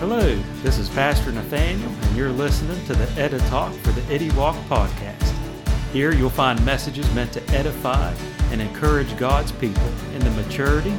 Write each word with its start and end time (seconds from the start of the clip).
Hello, 0.00 0.34
this 0.64 0.76
is 0.76 0.88
Pastor 0.88 1.30
Nathaniel, 1.30 1.88
and 1.88 2.16
you're 2.16 2.32
listening 2.32 2.84
to 2.86 2.94
the 2.94 3.08
Edda 3.12 3.38
Talk 3.48 3.72
for 3.74 3.92
the 3.92 4.12
Eddie 4.12 4.32
Walk 4.32 4.56
podcast. 4.68 5.32
Here 5.92 6.12
you'll 6.12 6.30
find 6.30 6.62
messages 6.66 7.12
meant 7.14 7.32
to 7.34 7.50
edify 7.50 8.12
and 8.50 8.60
encourage 8.60 9.16
God's 9.16 9.52
people 9.52 9.86
in 10.12 10.18
the 10.18 10.30
maturity, 10.32 10.92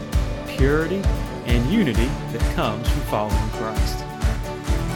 purity, 0.48 1.02
and 1.46 1.70
unity 1.70 2.10
that 2.32 2.56
comes 2.56 2.88
from 2.88 3.02
following 3.02 3.50
Christ. 3.50 4.00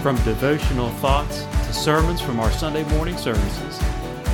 From 0.02 0.16
devotional 0.24 0.90
thoughts 0.92 1.44
to 1.68 1.74
sermons 1.74 2.22
from 2.22 2.40
our 2.40 2.52
Sunday 2.52 2.86
morning 2.96 3.18
services, 3.18 3.82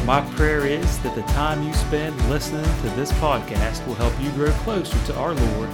my 0.05 0.21
prayer 0.35 0.67
is 0.67 0.99
that 0.99 1.15
the 1.15 1.23
time 1.33 1.63
you 1.63 1.73
spend 1.73 2.15
listening 2.29 2.63
to 2.63 2.89
this 2.95 3.11
podcast 3.13 3.85
will 3.87 3.95
help 3.95 4.13
you 4.21 4.29
grow 4.33 4.51
closer 4.61 5.03
to 5.07 5.17
our 5.17 5.33
Lord 5.33 5.69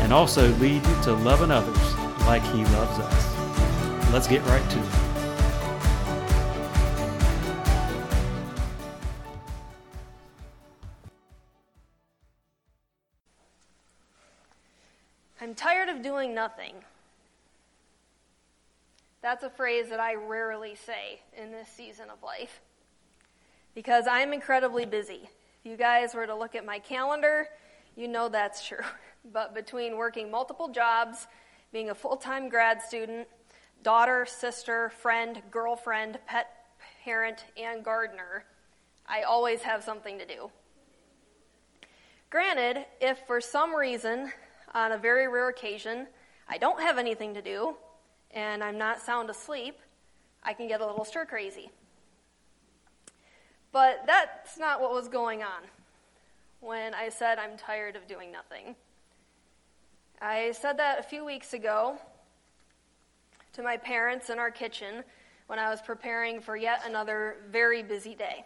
and 0.00 0.12
also 0.12 0.48
lead 0.56 0.84
you 0.84 1.02
to 1.04 1.12
loving 1.12 1.52
others 1.52 1.94
like 2.26 2.42
He 2.42 2.64
loves 2.64 2.98
us. 2.98 3.29
Let's 4.12 4.26
get 4.26 4.44
right 4.46 4.70
to 4.70 4.78
it. 4.80 4.84
I'm 15.40 15.54
tired 15.54 15.88
of 15.88 16.02
doing 16.02 16.34
nothing. 16.34 16.74
That's 19.22 19.44
a 19.44 19.50
phrase 19.50 19.88
that 19.90 20.00
I 20.00 20.16
rarely 20.16 20.74
say 20.74 21.20
in 21.40 21.52
this 21.52 21.68
season 21.68 22.10
of 22.10 22.20
life 22.24 22.60
because 23.76 24.08
I'm 24.08 24.32
incredibly 24.32 24.86
busy. 24.86 25.30
If 25.64 25.70
you 25.70 25.76
guys 25.76 26.14
were 26.14 26.26
to 26.26 26.34
look 26.34 26.56
at 26.56 26.66
my 26.66 26.80
calendar, 26.80 27.46
you 27.94 28.08
know 28.08 28.28
that's 28.28 28.66
true. 28.66 28.78
But 29.34 29.54
between 29.54 29.98
working 29.98 30.30
multiple 30.30 30.68
jobs, 30.68 31.26
being 31.74 31.90
a 31.90 31.94
full 31.94 32.16
time 32.16 32.48
grad 32.48 32.80
student, 32.80 33.28
daughter, 33.82 34.26
sister, 34.26 34.90
friend, 34.90 35.42
girlfriend, 35.50 36.18
pet 36.26 36.48
parent, 37.04 37.44
and 37.56 37.84
gardener, 37.84 38.44
I 39.06 39.22
always 39.22 39.62
have 39.62 39.82
something 39.82 40.18
to 40.18 40.26
do. 40.26 40.50
Granted, 42.30 42.86
if 43.00 43.18
for 43.26 43.40
some 43.40 43.74
reason, 43.74 44.32
on 44.74 44.92
a 44.92 44.98
very 44.98 45.26
rare 45.26 45.48
occasion, 45.48 46.06
I 46.48 46.58
don't 46.58 46.80
have 46.80 46.98
anything 46.98 47.34
to 47.34 47.42
do 47.42 47.76
and 48.32 48.62
I'm 48.62 48.78
not 48.78 49.00
sound 49.00 49.30
asleep, 49.30 49.78
I 50.42 50.52
can 50.52 50.68
get 50.68 50.80
a 50.80 50.86
little 50.86 51.04
stir 51.04 51.24
crazy. 51.24 51.70
But 53.72 54.04
that's 54.06 54.58
not 54.58 54.80
what 54.80 54.92
was 54.92 55.08
going 55.08 55.42
on 55.42 55.62
when 56.60 56.94
I 56.94 57.08
said 57.08 57.38
I'm 57.38 57.56
tired 57.56 57.96
of 57.96 58.06
doing 58.06 58.30
nothing. 58.30 58.76
I 60.20 60.52
said 60.52 60.78
that 60.78 60.98
a 60.98 61.02
few 61.02 61.24
weeks 61.24 61.54
ago 61.54 61.98
to 63.60 63.64
my 63.64 63.76
parents 63.76 64.30
in 64.30 64.38
our 64.38 64.50
kitchen 64.50 65.04
when 65.46 65.58
I 65.58 65.68
was 65.68 65.82
preparing 65.82 66.40
for 66.40 66.56
yet 66.56 66.80
another 66.86 67.36
very 67.50 67.82
busy 67.82 68.14
day. 68.14 68.44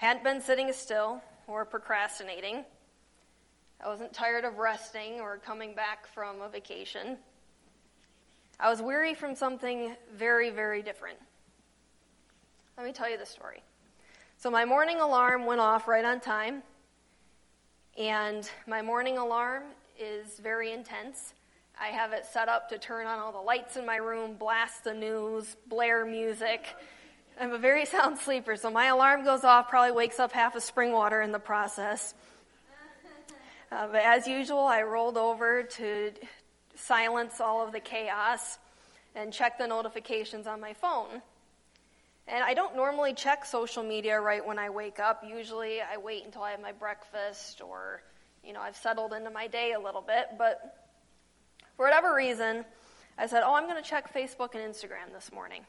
I 0.00 0.06
hadn't 0.06 0.24
been 0.24 0.40
sitting 0.40 0.72
still 0.72 1.22
or 1.46 1.66
procrastinating. 1.66 2.64
I 3.84 3.88
wasn't 3.88 4.14
tired 4.14 4.44
of 4.44 4.56
resting 4.56 5.20
or 5.20 5.36
coming 5.36 5.74
back 5.74 6.06
from 6.06 6.40
a 6.40 6.48
vacation. 6.48 7.18
I 8.58 8.70
was 8.70 8.80
weary 8.80 9.12
from 9.12 9.34
something 9.34 9.94
very, 10.16 10.48
very 10.48 10.80
different. 10.80 11.18
Let 12.78 12.86
me 12.86 12.92
tell 12.92 13.10
you 13.10 13.18
the 13.18 13.26
story. 13.26 13.62
So, 14.38 14.50
my 14.50 14.64
morning 14.64 15.00
alarm 15.00 15.44
went 15.44 15.60
off 15.60 15.86
right 15.86 16.04
on 16.04 16.20
time, 16.20 16.62
and 17.98 18.48
my 18.66 18.80
morning 18.80 19.18
alarm 19.18 19.64
is 19.98 20.38
very 20.38 20.72
intense. 20.72 21.33
I 21.80 21.88
have 21.88 22.12
it 22.12 22.24
set 22.26 22.48
up 22.48 22.68
to 22.68 22.78
turn 22.78 23.06
on 23.06 23.18
all 23.18 23.32
the 23.32 23.38
lights 23.38 23.76
in 23.76 23.84
my 23.84 23.96
room, 23.96 24.34
blast 24.34 24.84
the 24.84 24.94
news, 24.94 25.56
blare 25.66 26.04
music. 26.06 26.66
I'm 27.40 27.52
a 27.52 27.58
very 27.58 27.84
sound 27.94 28.18
sleeper, 28.18 28.56
so 28.56 28.70
my 28.70 28.86
alarm 28.86 29.24
goes 29.24 29.44
off, 29.44 29.68
probably 29.68 29.92
wakes 29.92 30.20
up 30.20 30.32
half 30.32 30.54
of 30.54 30.62
Springwater 30.62 31.22
in 31.22 31.32
the 31.32 31.38
process. 31.38 32.14
Uh, 33.72 33.88
but 33.88 34.02
as 34.04 34.28
usual, 34.28 34.60
I 34.60 34.82
rolled 34.82 35.16
over 35.16 35.64
to 35.64 36.12
silence 36.76 37.40
all 37.40 37.66
of 37.66 37.72
the 37.72 37.80
chaos 37.80 38.58
and 39.16 39.32
check 39.32 39.58
the 39.58 39.66
notifications 39.66 40.46
on 40.46 40.60
my 40.60 40.74
phone. 40.74 41.22
And 42.28 42.42
I 42.42 42.54
don't 42.54 42.76
normally 42.76 43.14
check 43.14 43.44
social 43.44 43.82
media 43.82 44.18
right 44.18 44.44
when 44.46 44.58
I 44.58 44.70
wake 44.70 45.00
up. 45.00 45.24
Usually 45.28 45.80
I 45.80 45.98
wait 45.98 46.24
until 46.24 46.42
I 46.42 46.52
have 46.52 46.60
my 46.60 46.72
breakfast 46.72 47.60
or, 47.60 48.02
you 48.44 48.52
know, 48.52 48.60
I've 48.60 48.76
settled 48.76 49.12
into 49.12 49.30
my 49.30 49.46
day 49.46 49.72
a 49.72 49.80
little 49.80 50.00
bit. 50.00 50.28
But 50.38 50.83
for 51.76 51.84
whatever 51.84 52.14
reason, 52.14 52.64
I 53.18 53.26
said, 53.26 53.42
oh, 53.44 53.54
I'm 53.54 53.68
going 53.68 53.82
to 53.82 53.88
check 53.88 54.12
Facebook 54.12 54.54
and 54.54 54.62
Instagram 54.62 55.12
this 55.12 55.32
morning. 55.32 55.62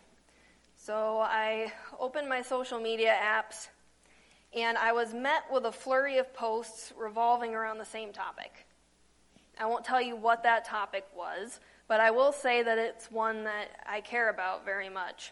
So 0.78 1.20
I 1.20 1.72
opened 2.00 2.30
my 2.30 2.42
social 2.42 2.80
media 2.80 3.16
apps 3.22 3.70
and 4.56 4.78
I 4.78 4.94
was 4.94 5.14
met 5.14 5.44
with 5.52 5.66
a 5.66 5.72
flurry 5.72 6.18
of 6.18 6.34
posts 6.34 6.94
revolving 6.98 7.54
around 7.56 7.78
the 7.78 7.86
same 7.86 8.14
topic. 8.14 8.66
I 9.60 9.66
won't 9.66 9.84
tell 9.84 10.02
you 10.02 10.16
what 10.16 10.44
that 10.44 10.66
topic 10.66 11.06
was, 11.16 11.60
but 11.88 12.00
I 12.00 12.12
will 12.12 12.32
say 12.32 12.62
that 12.64 12.78
it's 12.78 13.12
one 13.12 13.44
that 13.46 13.68
I 13.88 14.02
care 14.02 14.30
about 14.30 14.64
very 14.66 14.90
much. 14.90 15.32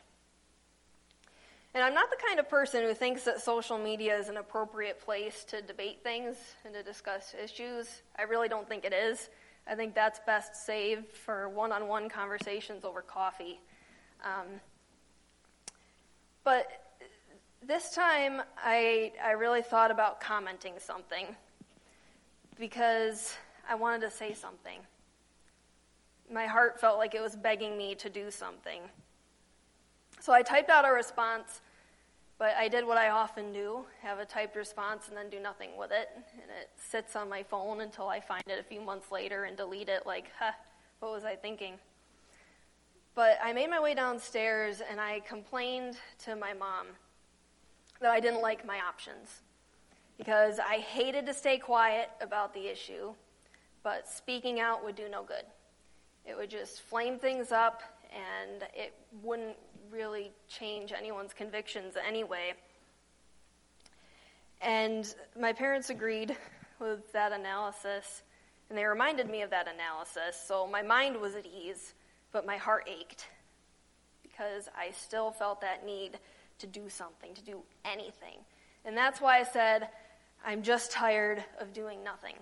And 1.73 1.83
I'm 1.83 1.93
not 1.93 2.09
the 2.09 2.17
kind 2.27 2.39
of 2.39 2.49
person 2.49 2.83
who 2.83 2.93
thinks 2.93 3.23
that 3.23 3.41
social 3.41 3.79
media 3.79 4.17
is 4.17 4.29
an 4.29 4.37
appropriate 4.37 4.99
place 4.99 5.43
to 5.45 5.61
debate 5.61 6.03
things 6.03 6.35
and 6.65 6.73
to 6.73 6.83
discuss 6.83 7.33
issues. 7.41 8.01
I 8.17 8.23
really 8.23 8.47
don't 8.47 8.67
think 8.67 8.85
it 8.85 8.93
is. 8.93 9.29
I 9.67 9.75
think 9.75 9.95
that's 9.95 10.19
best 10.25 10.55
saved 10.65 11.15
for 11.15 11.49
one 11.49 11.71
on 11.71 11.87
one 11.87 12.09
conversations 12.09 12.83
over 12.83 13.01
coffee. 13.01 13.59
Um, 14.23 14.59
but 16.43 16.67
this 17.65 17.91
time, 17.91 18.41
I, 18.57 19.13
I 19.23 19.31
really 19.31 19.61
thought 19.61 19.89
about 19.89 20.19
commenting 20.19 20.73
something 20.79 21.27
because 22.59 23.35
I 23.69 23.75
wanted 23.75 24.01
to 24.01 24.11
say 24.11 24.33
something. 24.33 24.79
My 26.31 26.45
heart 26.45 26.79
felt 26.79 26.97
like 26.97 27.15
it 27.15 27.21
was 27.21 27.35
begging 27.35 27.77
me 27.77 27.95
to 27.95 28.09
do 28.09 28.29
something. 28.29 28.81
So 30.19 30.33
I 30.33 30.41
typed 30.41 30.69
out 30.69 30.85
a 30.85 30.91
response, 30.91 31.61
but 32.37 32.55
I 32.57 32.67
did 32.67 32.85
what 32.85 32.97
I 32.97 33.09
often 33.09 33.53
do 33.53 33.85
have 34.01 34.19
a 34.19 34.25
typed 34.25 34.55
response 34.55 35.07
and 35.07 35.17
then 35.17 35.29
do 35.29 35.39
nothing 35.39 35.77
with 35.77 35.91
it. 35.91 36.09
And 36.15 36.51
it 36.61 36.69
sits 36.75 37.15
on 37.15 37.29
my 37.29 37.43
phone 37.43 37.81
until 37.81 38.09
I 38.09 38.19
find 38.19 38.43
it 38.47 38.59
a 38.59 38.63
few 38.63 38.81
months 38.81 39.11
later 39.11 39.43
and 39.45 39.55
delete 39.55 39.89
it, 39.89 40.05
like, 40.05 40.31
huh, 40.39 40.51
what 40.99 41.11
was 41.11 41.23
I 41.23 41.35
thinking? 41.35 41.75
But 43.15 43.37
I 43.43 43.53
made 43.53 43.69
my 43.69 43.79
way 43.79 43.93
downstairs 43.93 44.81
and 44.89 44.99
I 44.99 45.19
complained 45.21 45.97
to 46.25 46.35
my 46.35 46.53
mom 46.53 46.87
that 48.01 48.11
I 48.11 48.19
didn't 48.19 48.41
like 48.41 48.65
my 48.65 48.79
options 48.79 49.41
because 50.17 50.59
I 50.59 50.77
hated 50.77 51.25
to 51.27 51.33
stay 51.33 51.57
quiet 51.57 52.09
about 52.21 52.53
the 52.53 52.67
issue, 52.67 53.13
but 53.83 54.07
speaking 54.07 54.59
out 54.59 54.83
would 54.83 54.95
do 54.95 55.09
no 55.09 55.23
good. 55.23 55.45
It 56.25 56.35
would 56.37 56.49
just 56.49 56.81
flame 56.81 57.19
things 57.19 57.51
up 57.51 57.81
and 58.11 58.63
it 58.75 58.93
wouldn't 59.21 59.57
really 59.93 60.31
change 60.47 60.91
anyone's 60.91 61.33
convictions 61.33 61.93
anyway. 62.07 62.53
And 64.61 65.13
my 65.39 65.53
parents 65.53 65.89
agreed 65.89 66.35
with 66.79 67.11
that 67.13 67.31
analysis, 67.31 68.23
and 68.69 68.77
they 68.77 68.85
reminded 68.85 69.29
me 69.29 69.43
of 69.43 69.51
that 69.51 69.67
analysis. 69.67 70.41
So 70.47 70.67
my 70.67 70.81
mind 70.81 71.19
was 71.19 71.35
at 71.35 71.45
ease, 71.45 71.93
but 72.31 72.45
my 72.45 72.57
heart 72.57 72.89
ached 72.89 73.27
because 74.23 74.67
I 74.75 74.91
still 74.91 75.31
felt 75.31 75.61
that 75.61 75.85
need 75.85 76.17
to 76.59 76.67
do 76.67 76.89
something, 76.89 77.33
to 77.35 77.43
do 77.43 77.59
anything. 77.85 78.39
And 78.85 78.97
that's 78.97 79.21
why 79.21 79.39
I 79.39 79.43
said, 79.43 79.89
I'm 80.45 80.63
just 80.63 80.91
tired 80.91 81.43
of 81.59 81.71
doing 81.71 82.03
nothing. 82.03 82.35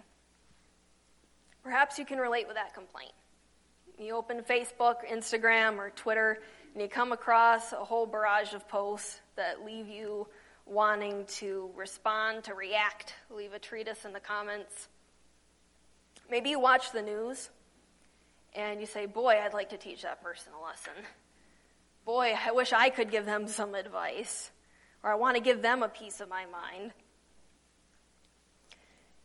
Perhaps 1.64 2.00
you 2.00 2.06
can 2.06 2.18
relate 2.18 2.48
with 2.48 2.56
that 2.56 2.74
complaint. 2.74 3.12
You 4.00 4.16
open 4.16 4.42
Facebook, 4.42 5.06
Instagram, 5.12 5.78
or 5.78 5.92
Twitter, 5.92 6.40
and 6.74 6.82
you 6.82 6.88
come 6.88 7.12
across 7.12 7.74
a 7.74 7.78
whole 7.78 8.06
barrage 8.06 8.54
of 8.54 8.68
posts 8.68 9.20
that 9.36 9.66
leave 9.66 9.88
you 9.88 10.28
wanting 10.66 11.26
to 11.26 11.70
respond, 11.76 12.44
to 12.46 12.54
react, 12.54 13.14
leave 13.30 13.54
a 13.54 13.60
treatise 13.60 14.06
in 14.06 14.14
the 14.14 14.20
comments. 14.20 14.88
Maybe 16.30 16.50
you 16.50 16.60
watch 16.60 16.92
the 16.92 17.02
news 17.02 17.50
and 18.56 18.80
you 18.80 18.86
say, 18.86 19.06
Boy, 19.06 19.40
I'd 19.44 19.54
like 19.54 19.70
to 19.70 19.78
teach 19.78 20.04
that 20.04 20.24
person 20.24 20.54
a 20.58 20.64
lesson. 20.64 20.94
Boy, 22.06 22.34
I 22.46 22.52
wish 22.52 22.74
I 22.74 22.90
could 22.90 23.12
give 23.12 23.26
them 23.26 23.48
some 23.48 23.76
advice. 23.76 24.52
Or 25.04 25.12
I 25.12 25.16
want 25.16 25.36
to 25.36 25.42
give 25.42 25.62
them 25.62 25.84
a 25.84 25.90
piece 25.90 26.22
of 26.22 26.30
my 26.30 26.46
mind. 26.46 26.92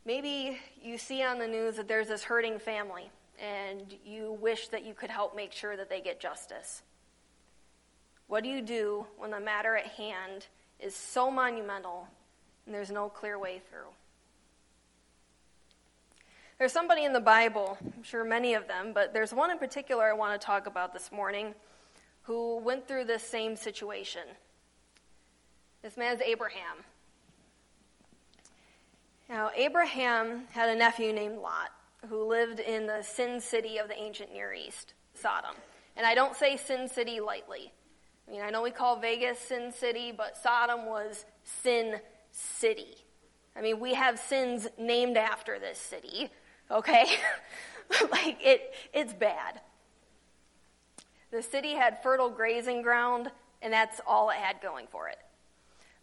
Maybe 0.05 0.57
you 0.81 0.97
see 0.97 1.21
on 1.21 1.37
the 1.37 1.47
news 1.47 1.75
that 1.75 1.87
there's 1.87 2.07
this 2.07 2.23
hurting 2.23 2.59
family 2.59 3.11
and 3.39 3.95
you 4.05 4.37
wish 4.41 4.69
that 4.69 4.85
you 4.85 4.93
could 4.93 5.09
help 5.09 5.35
make 5.35 5.51
sure 5.51 5.77
that 5.77 5.89
they 5.89 6.01
get 6.01 6.19
justice. 6.19 6.81
What 8.27 8.43
do 8.43 8.49
you 8.49 8.61
do 8.61 9.07
when 9.17 9.31
the 9.31 9.39
matter 9.39 9.75
at 9.75 9.87
hand 9.87 10.47
is 10.79 10.95
so 10.95 11.31
monumental 11.31 12.07
and 12.65 12.75
there's 12.75 12.91
no 12.91 13.07
clear 13.09 13.39
way 13.39 13.61
through? 13.69 13.89
There's 16.59 16.73
somebody 16.73 17.05
in 17.05 17.13
the 17.13 17.21
Bible, 17.21 17.77
I'm 17.81 18.03
sure 18.03 18.23
many 18.23 18.55
of 18.55 18.67
them, 18.67 18.91
but 18.93 19.13
there's 19.13 19.33
one 19.33 19.51
in 19.51 19.59
particular 19.59 20.03
I 20.05 20.13
want 20.13 20.39
to 20.39 20.43
talk 20.43 20.65
about 20.65 20.91
this 20.91 21.11
morning 21.11 21.53
who 22.23 22.57
went 22.57 22.87
through 22.87 23.05
this 23.05 23.23
same 23.23 23.55
situation. 23.55 24.23
This 25.81 25.95
man 25.95 26.15
is 26.15 26.21
Abraham. 26.21 26.77
Now, 29.29 29.51
Abraham 29.55 30.45
had 30.51 30.69
a 30.69 30.75
nephew 30.75 31.13
named 31.13 31.37
Lot 31.37 31.71
who 32.09 32.27
lived 32.27 32.59
in 32.59 32.87
the 32.87 33.01
sin 33.03 33.39
city 33.39 33.77
of 33.77 33.87
the 33.87 33.97
ancient 33.97 34.33
Near 34.33 34.53
East, 34.53 34.93
Sodom. 35.13 35.55
And 35.95 36.05
I 36.05 36.15
don't 36.15 36.35
say 36.35 36.57
sin 36.57 36.89
city 36.89 37.19
lightly. 37.19 37.71
I 38.27 38.31
mean, 38.31 38.41
I 38.41 38.49
know 38.49 38.61
we 38.61 38.71
call 38.71 38.99
Vegas 38.99 39.39
sin 39.39 39.71
city, 39.71 40.11
but 40.15 40.37
Sodom 40.37 40.85
was 40.85 41.25
sin 41.43 41.99
city. 42.31 42.97
I 43.55 43.61
mean, 43.61 43.79
we 43.79 43.93
have 43.93 44.19
sins 44.19 44.67
named 44.77 45.17
after 45.17 45.59
this 45.59 45.79
city, 45.79 46.29
okay? 46.69 47.05
like, 48.11 48.37
it, 48.41 48.73
it's 48.93 49.13
bad. 49.13 49.61
The 51.31 51.41
city 51.41 51.73
had 51.73 52.03
fertile 52.03 52.29
grazing 52.29 52.81
ground, 52.81 53.31
and 53.61 53.73
that's 53.73 53.99
all 54.05 54.29
it 54.29 54.37
had 54.37 54.61
going 54.61 54.87
for 54.87 55.07
it. 55.07 55.17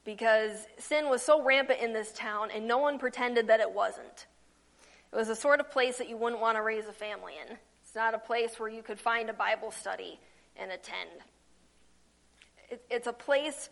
Because 0.04 0.66
sin 0.78 1.08
was 1.08 1.22
so 1.22 1.42
rampant 1.42 1.80
in 1.80 1.92
this 1.92 2.12
town, 2.12 2.50
and 2.54 2.66
no 2.66 2.78
one 2.78 2.98
pretended 2.98 3.46
that 3.48 3.60
it 3.60 3.70
wasn't. 3.70 4.26
It 5.12 5.16
was 5.16 5.28
the 5.28 5.36
sort 5.36 5.60
of 5.60 5.70
place 5.70 5.98
that 5.98 6.08
you 6.08 6.16
wouldn't 6.16 6.42
want 6.42 6.56
to 6.56 6.62
raise 6.62 6.86
a 6.86 6.92
family 6.92 7.34
in. 7.46 7.56
It's 7.82 7.94
not 7.94 8.14
a 8.14 8.18
place 8.18 8.58
where 8.58 8.68
you 8.68 8.82
could 8.82 8.98
find 8.98 9.30
a 9.30 9.34
Bible 9.34 9.70
study 9.70 10.18
and 10.56 10.72
attend. 10.72 11.10
It, 12.70 12.84
it's 12.90 13.06
a 13.06 13.12
place 13.12 13.68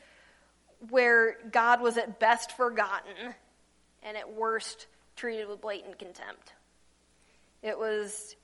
where 0.90 1.36
God 1.50 1.80
was 1.80 1.96
at 1.96 2.18
best 2.18 2.56
forgotten 2.56 3.34
and 4.02 4.16
at 4.16 4.32
worst 4.32 4.86
treated 5.16 5.48
with 5.48 5.60
blatant 5.60 5.98
contempt. 5.98 6.52
It 7.62 7.78
was, 7.78 8.34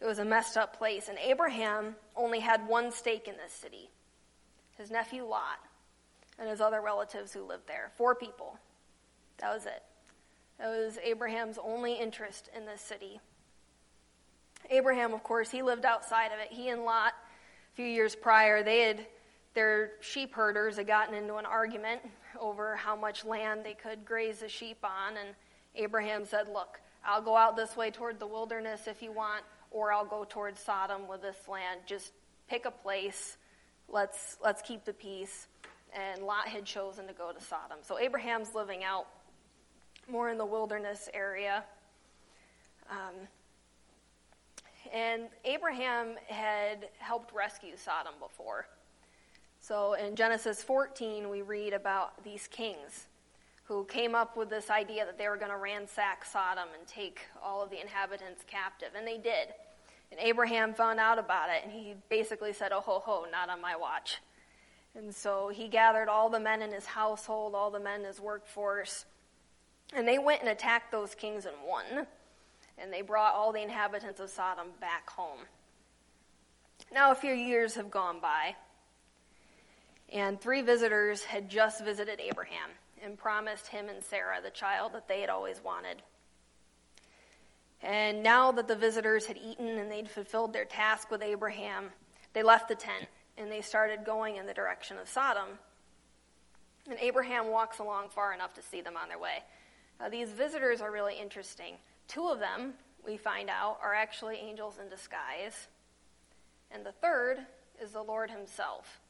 it 0.00 0.06
was 0.06 0.18
a 0.18 0.24
messed 0.24 0.56
up 0.56 0.78
place. 0.78 1.08
And 1.08 1.18
Abraham 1.18 1.96
only 2.16 2.40
had 2.40 2.66
one 2.66 2.90
stake 2.90 3.28
in 3.28 3.34
this 3.36 3.52
city 3.52 3.90
his 4.78 4.90
nephew 4.90 5.24
Lot 5.24 5.60
and 6.38 6.48
his 6.48 6.60
other 6.60 6.80
relatives 6.80 7.32
who 7.32 7.44
lived 7.44 7.68
there. 7.68 7.92
Four 7.96 8.14
people. 8.14 8.58
That 9.38 9.54
was 9.54 9.66
it. 9.66 9.82
That 10.58 10.68
was 10.68 10.98
Abraham's 11.04 11.58
only 11.62 11.94
interest 11.94 12.48
in 12.56 12.64
this 12.64 12.80
city. 12.80 13.20
Abraham, 14.70 15.12
of 15.12 15.22
course, 15.22 15.50
he 15.50 15.62
lived 15.62 15.84
outside 15.84 16.32
of 16.32 16.38
it. 16.40 16.48
He 16.50 16.68
and 16.68 16.84
Lot, 16.84 17.12
a 17.72 17.76
few 17.76 17.86
years 17.86 18.14
prior, 18.14 18.62
they 18.62 18.80
had 18.80 19.06
their 19.54 19.92
sheep 20.00 20.34
herders 20.34 20.76
had 20.76 20.86
gotten 20.86 21.14
into 21.14 21.36
an 21.36 21.46
argument 21.46 22.00
over 22.40 22.76
how 22.76 22.96
much 22.96 23.24
land 23.24 23.64
they 23.64 23.74
could 23.74 24.04
graze 24.04 24.40
the 24.40 24.48
sheep 24.48 24.78
on, 24.82 25.16
and 25.16 25.30
Abraham 25.74 26.24
said, 26.24 26.48
Look, 26.48 26.80
I'll 27.04 27.22
go 27.22 27.36
out 27.36 27.56
this 27.56 27.76
way 27.76 27.90
toward 27.90 28.18
the 28.18 28.26
wilderness 28.26 28.86
if 28.86 29.02
you 29.02 29.12
want, 29.12 29.44
or 29.70 29.92
I'll 29.92 30.04
go 30.04 30.24
toward 30.28 30.58
Sodom 30.58 31.08
with 31.08 31.22
this 31.22 31.48
land. 31.48 31.80
Just 31.86 32.12
pick 32.48 32.64
a 32.64 32.70
place. 32.70 33.36
Let's, 33.88 34.36
let's 34.42 34.62
keep 34.62 34.84
the 34.84 34.92
peace. 34.92 35.48
And 35.94 36.22
Lot 36.22 36.48
had 36.48 36.64
chosen 36.64 37.06
to 37.06 37.12
go 37.12 37.32
to 37.32 37.40
Sodom. 37.40 37.78
So 37.82 37.98
Abraham's 37.98 38.54
living 38.54 38.84
out 38.84 39.06
more 40.10 40.30
in 40.30 40.38
the 40.38 40.46
wilderness 40.46 41.08
area. 41.12 41.64
Um, 42.90 43.28
and 44.92 45.24
Abraham 45.44 46.16
had 46.28 46.88
helped 46.98 47.34
rescue 47.34 47.76
Sodom 47.76 48.14
before. 48.20 48.66
So 49.72 49.94
in 49.94 50.16
Genesis 50.16 50.62
14, 50.62 51.30
we 51.30 51.40
read 51.40 51.72
about 51.72 52.22
these 52.22 52.46
kings 52.46 53.06
who 53.64 53.86
came 53.86 54.14
up 54.14 54.36
with 54.36 54.50
this 54.50 54.68
idea 54.68 55.06
that 55.06 55.16
they 55.16 55.30
were 55.30 55.38
going 55.38 55.50
to 55.50 55.56
ransack 55.56 56.26
Sodom 56.26 56.68
and 56.78 56.86
take 56.86 57.20
all 57.42 57.62
of 57.62 57.70
the 57.70 57.80
inhabitants 57.80 58.44
captive. 58.46 58.90
And 58.94 59.06
they 59.06 59.16
did. 59.16 59.48
And 60.10 60.20
Abraham 60.20 60.74
found 60.74 61.00
out 61.00 61.18
about 61.18 61.48
it, 61.48 61.62
and 61.64 61.72
he 61.72 61.94
basically 62.10 62.52
said, 62.52 62.70
Oh, 62.70 62.82
ho, 62.82 63.00
ho, 63.02 63.24
not 63.32 63.48
on 63.48 63.62
my 63.62 63.74
watch. 63.74 64.18
And 64.94 65.14
so 65.14 65.48
he 65.48 65.68
gathered 65.68 66.10
all 66.10 66.28
the 66.28 66.38
men 66.38 66.60
in 66.60 66.70
his 66.70 66.84
household, 66.84 67.54
all 67.54 67.70
the 67.70 67.80
men 67.80 68.00
in 68.00 68.06
his 68.06 68.20
workforce, 68.20 69.06
and 69.96 70.06
they 70.06 70.18
went 70.18 70.42
and 70.42 70.50
attacked 70.50 70.92
those 70.92 71.14
kings 71.14 71.46
and 71.46 71.56
won. 71.66 72.06
And 72.76 72.92
they 72.92 73.00
brought 73.00 73.32
all 73.32 73.54
the 73.54 73.62
inhabitants 73.62 74.20
of 74.20 74.28
Sodom 74.28 74.66
back 74.82 75.08
home. 75.08 75.46
Now, 76.92 77.10
a 77.10 77.14
few 77.14 77.32
years 77.32 77.76
have 77.76 77.90
gone 77.90 78.20
by, 78.20 78.56
and 80.12 80.40
three 80.40 80.62
visitors 80.62 81.24
had 81.24 81.48
just 81.48 81.82
visited 81.82 82.20
Abraham 82.20 82.70
and 83.02 83.16
promised 83.16 83.66
him 83.66 83.88
and 83.88 84.04
Sarah 84.04 84.40
the 84.42 84.50
child 84.50 84.92
that 84.92 85.08
they 85.08 85.20
had 85.20 85.30
always 85.30 85.62
wanted. 85.64 86.02
And 87.82 88.22
now 88.22 88.52
that 88.52 88.68
the 88.68 88.76
visitors 88.76 89.26
had 89.26 89.38
eaten 89.38 89.66
and 89.66 89.90
they'd 89.90 90.08
fulfilled 90.08 90.52
their 90.52 90.66
task 90.66 91.10
with 91.10 91.22
Abraham, 91.22 91.86
they 92.32 92.42
left 92.42 92.68
the 92.68 92.74
tent 92.74 93.06
and 93.36 93.50
they 93.50 93.62
started 93.62 94.04
going 94.04 94.36
in 94.36 94.46
the 94.46 94.54
direction 94.54 94.98
of 94.98 95.08
Sodom. 95.08 95.48
And 96.88 96.98
Abraham 97.00 97.48
walks 97.48 97.78
along 97.78 98.10
far 98.10 98.32
enough 98.32 98.54
to 98.54 98.62
see 98.62 98.82
them 98.82 98.96
on 98.96 99.08
their 99.08 99.18
way. 99.18 99.42
Uh, 99.98 100.08
these 100.08 100.30
visitors 100.30 100.80
are 100.80 100.92
really 100.92 101.18
interesting. 101.18 101.74
Two 102.06 102.28
of 102.28 102.38
them, 102.38 102.74
we 103.04 103.16
find 103.16 103.48
out, 103.48 103.78
are 103.82 103.94
actually 103.94 104.36
angels 104.36 104.78
in 104.80 104.88
disguise. 104.88 105.68
And 106.70 106.84
the 106.84 106.92
third 106.92 107.38
is 107.80 107.92
the 107.92 108.02
Lord 108.02 108.30
Himself. 108.30 109.00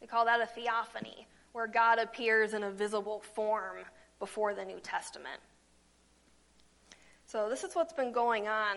We 0.00 0.06
call 0.06 0.24
that 0.26 0.40
a 0.40 0.46
theophany, 0.46 1.26
where 1.52 1.66
God 1.66 1.98
appears 1.98 2.54
in 2.54 2.62
a 2.62 2.70
visible 2.70 3.22
form 3.34 3.78
before 4.18 4.54
the 4.54 4.64
New 4.64 4.80
Testament. 4.80 5.40
So, 7.26 7.48
this 7.48 7.64
is 7.64 7.74
what's 7.74 7.92
been 7.92 8.12
going 8.12 8.48
on. 8.48 8.76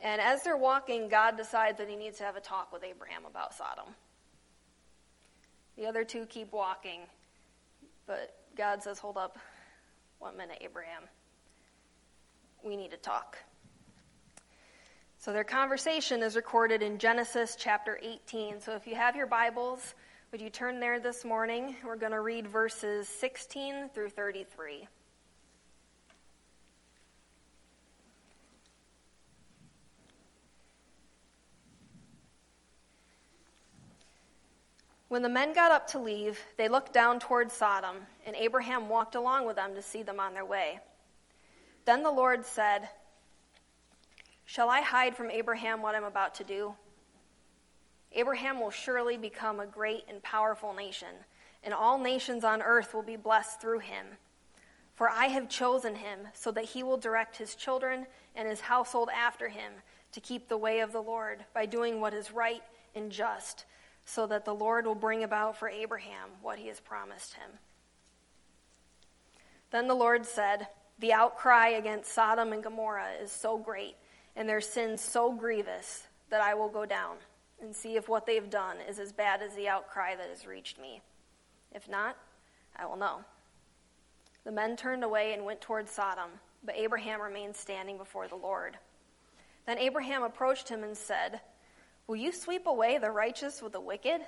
And 0.00 0.20
as 0.20 0.44
they're 0.44 0.56
walking, 0.56 1.08
God 1.08 1.36
decides 1.36 1.78
that 1.78 1.88
He 1.88 1.96
needs 1.96 2.18
to 2.18 2.24
have 2.24 2.36
a 2.36 2.40
talk 2.40 2.72
with 2.72 2.84
Abraham 2.84 3.24
about 3.24 3.54
Sodom. 3.54 3.94
The 5.76 5.86
other 5.86 6.04
two 6.04 6.26
keep 6.26 6.52
walking, 6.52 7.00
but 8.06 8.36
God 8.56 8.82
says, 8.82 8.98
Hold 8.98 9.16
up, 9.16 9.38
one 10.18 10.36
minute, 10.36 10.58
Abraham. 10.60 11.02
We 12.64 12.76
need 12.76 12.90
to 12.90 12.96
talk. 12.96 13.38
So 15.20 15.32
their 15.32 15.44
conversation 15.44 16.22
is 16.22 16.36
recorded 16.36 16.82
in 16.82 16.98
Genesis 16.98 17.56
chapter 17.58 17.98
18. 18.02 18.60
So 18.60 18.74
if 18.74 18.86
you 18.86 18.94
have 18.94 19.16
your 19.16 19.26
Bibles, 19.26 19.94
would 20.30 20.40
you 20.42 20.50
turn 20.50 20.78
there 20.78 21.00
this 21.00 21.24
morning? 21.24 21.74
We're 21.82 21.96
going 21.96 22.12
to 22.12 22.20
read 22.20 22.46
verses 22.46 23.08
16 23.08 23.88
through 23.94 24.10
33. 24.10 24.86
When 35.08 35.22
the 35.22 35.30
men 35.30 35.54
got 35.54 35.72
up 35.72 35.86
to 35.88 35.98
leave, 35.98 36.38
they 36.58 36.68
looked 36.68 36.92
down 36.92 37.18
toward 37.18 37.50
Sodom, 37.50 37.96
and 38.26 38.36
Abraham 38.36 38.90
walked 38.90 39.14
along 39.14 39.46
with 39.46 39.56
them 39.56 39.74
to 39.74 39.80
see 39.80 40.02
them 40.02 40.20
on 40.20 40.34
their 40.34 40.44
way. 40.44 40.80
Then 41.86 42.02
the 42.02 42.10
Lord 42.10 42.44
said, 42.44 42.90
Shall 44.44 44.68
I 44.68 44.82
hide 44.82 45.16
from 45.16 45.30
Abraham 45.30 45.80
what 45.80 45.94
I'm 45.94 46.04
about 46.04 46.34
to 46.34 46.44
do? 46.44 46.74
Abraham 48.12 48.60
will 48.60 48.70
surely 48.70 49.16
become 49.16 49.60
a 49.60 49.66
great 49.66 50.04
and 50.08 50.22
powerful 50.22 50.72
nation, 50.72 51.24
and 51.62 51.74
all 51.74 51.98
nations 51.98 52.44
on 52.44 52.62
earth 52.62 52.94
will 52.94 53.02
be 53.02 53.16
blessed 53.16 53.60
through 53.60 53.80
him. 53.80 54.06
For 54.94 55.08
I 55.08 55.26
have 55.26 55.48
chosen 55.48 55.94
him 55.94 56.20
so 56.32 56.50
that 56.52 56.64
he 56.64 56.82
will 56.82 56.96
direct 56.96 57.36
his 57.36 57.54
children 57.54 58.06
and 58.34 58.48
his 58.48 58.60
household 58.60 59.10
after 59.14 59.48
him 59.48 59.72
to 60.12 60.20
keep 60.20 60.48
the 60.48 60.56
way 60.56 60.80
of 60.80 60.92
the 60.92 61.02
Lord 61.02 61.44
by 61.54 61.66
doing 61.66 62.00
what 62.00 62.14
is 62.14 62.32
right 62.32 62.62
and 62.94 63.12
just 63.12 63.64
so 64.04 64.26
that 64.26 64.44
the 64.44 64.54
Lord 64.54 64.86
will 64.86 64.94
bring 64.94 65.22
about 65.22 65.56
for 65.58 65.68
Abraham 65.68 66.30
what 66.42 66.58
he 66.58 66.68
has 66.68 66.80
promised 66.80 67.34
him. 67.34 67.50
Then 69.70 69.86
the 69.86 69.94
Lord 69.94 70.24
said, 70.24 70.66
The 70.98 71.12
outcry 71.12 71.68
against 71.68 72.10
Sodom 72.12 72.52
and 72.52 72.62
Gomorrah 72.62 73.12
is 73.22 73.30
so 73.30 73.58
great, 73.58 73.96
and 74.34 74.48
their 74.48 74.62
sins 74.62 75.02
so 75.02 75.30
grievous, 75.30 76.06
that 76.30 76.40
I 76.40 76.54
will 76.54 76.70
go 76.70 76.86
down 76.86 77.16
and 77.60 77.74
see 77.74 77.96
if 77.96 78.08
what 78.08 78.26
they've 78.26 78.50
done 78.50 78.76
is 78.88 78.98
as 78.98 79.12
bad 79.12 79.42
as 79.42 79.54
the 79.54 79.68
outcry 79.68 80.14
that 80.14 80.28
has 80.28 80.46
reached 80.46 80.80
me. 80.80 81.00
If 81.72 81.88
not, 81.88 82.16
I 82.76 82.86
will 82.86 82.96
know. 82.96 83.20
The 84.44 84.52
men 84.52 84.76
turned 84.76 85.04
away 85.04 85.34
and 85.34 85.44
went 85.44 85.60
toward 85.60 85.88
Sodom, 85.88 86.30
but 86.64 86.76
Abraham 86.76 87.20
remained 87.20 87.56
standing 87.56 87.98
before 87.98 88.28
the 88.28 88.36
Lord. 88.36 88.78
Then 89.66 89.78
Abraham 89.78 90.22
approached 90.22 90.68
him 90.68 90.82
and 90.82 90.96
said, 90.96 91.40
Will 92.06 92.16
you 92.16 92.32
sweep 92.32 92.66
away 92.66 92.96
the 92.96 93.10
righteous 93.10 93.60
with 93.60 93.72
the 93.72 93.80
wicked? 93.80 94.22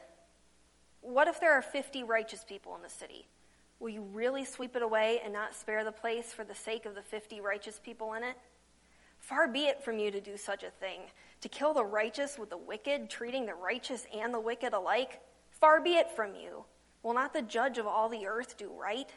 What 1.01 1.29
if 1.29 1.41
there 1.41 1.53
are 1.53 1.63
50 1.63 2.03
righteous 2.05 2.45
people 2.45 2.77
in 2.77 2.83
the 2.83 2.91
city? 2.91 3.27
Will 3.79 3.89
you 3.89 4.03
really 4.03 4.45
sweep 4.45 4.77
it 4.77 4.83
away 4.83 5.21
and 5.25 5.33
not 5.33 5.55
spare 5.55 5.83
the 5.83 5.93
place 5.93 6.33
for 6.33 6.45
the 6.45 6.55
sake 6.55 6.85
of 6.85 6.95
the 6.95 7.03
50 7.03 7.41
righteous 7.41 7.81
people 7.83 8.13
in 8.13 8.23
it? 8.23 8.37
Far 9.31 9.47
be 9.47 9.67
it 9.67 9.81
from 9.81 10.01
you 10.01 10.11
to 10.11 10.21
do 10.21 10.37
such 10.37 10.65
a 10.65 10.71
thing, 10.71 11.03
to 11.41 11.49
kill 11.49 11.73
the 11.73 11.85
righteous 11.85 12.37
with 12.37 12.51
the 12.51 12.59
wicked, 12.59 13.09
treating 13.09 13.47
the 13.47 13.55
righteous 13.55 14.05
and 14.13 14.35
the 14.35 14.41
wicked 14.41 14.73
alike. 14.73 15.21
Far 15.53 15.81
be 15.81 15.95
it 15.95 16.11
from 16.11 16.35
you. 16.35 16.65
Will 17.05 17.15
not 17.15 17.33
the 17.33 17.41
judge 17.41 17.79
of 17.79 17.87
all 17.87 18.09
the 18.09 18.27
earth 18.27 18.59
do 18.59 18.73
right? 18.77 19.09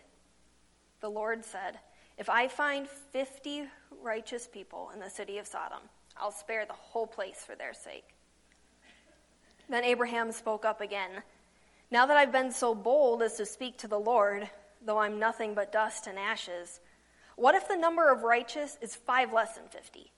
The 1.01 1.10
Lord 1.10 1.43
said, 1.43 1.79
If 2.20 2.29
I 2.29 2.48
find 2.48 2.88
50 2.88 3.63
righteous 4.03 4.48
people 4.48 4.91
in 4.93 5.00
the 5.00 5.10
city 5.10 5.39
of 5.39 5.48
Sodom, 5.48 5.82
I'll 6.15 6.29
spare 6.29 6.67
the 6.67 6.74
whole 6.74 7.08
place 7.08 7.43
for 7.43 7.55
their 7.55 7.74
sake. 7.74 8.13
Then 9.67 9.84
Abraham 9.84 10.32
spoke 10.32 10.63
up 10.63 10.79
again. 10.79 11.24
Now 11.89 12.05
that 12.05 12.17
I've 12.17 12.32
been 12.32 12.51
so 12.51 12.75
bold 12.75 13.24
as 13.24 13.34
to 13.38 13.48
speak 13.48 13.79
to 13.79 13.88
the 13.88 14.00
Lord, 14.00 14.48
though 14.86 15.00
I'm 15.00 15.17
nothing 15.17 15.55
but 15.55 15.72
dust 15.72 16.05
and 16.05 16.20
ashes, 16.20 16.82
what 17.36 17.56
if 17.56 17.68
the 17.68 17.75
number 17.75 18.12
of 18.12 18.24
righteous 18.24 18.78
is 18.82 18.96
five 18.96 19.34
less 19.34 19.56
than 19.56 19.68
50? 19.68 20.12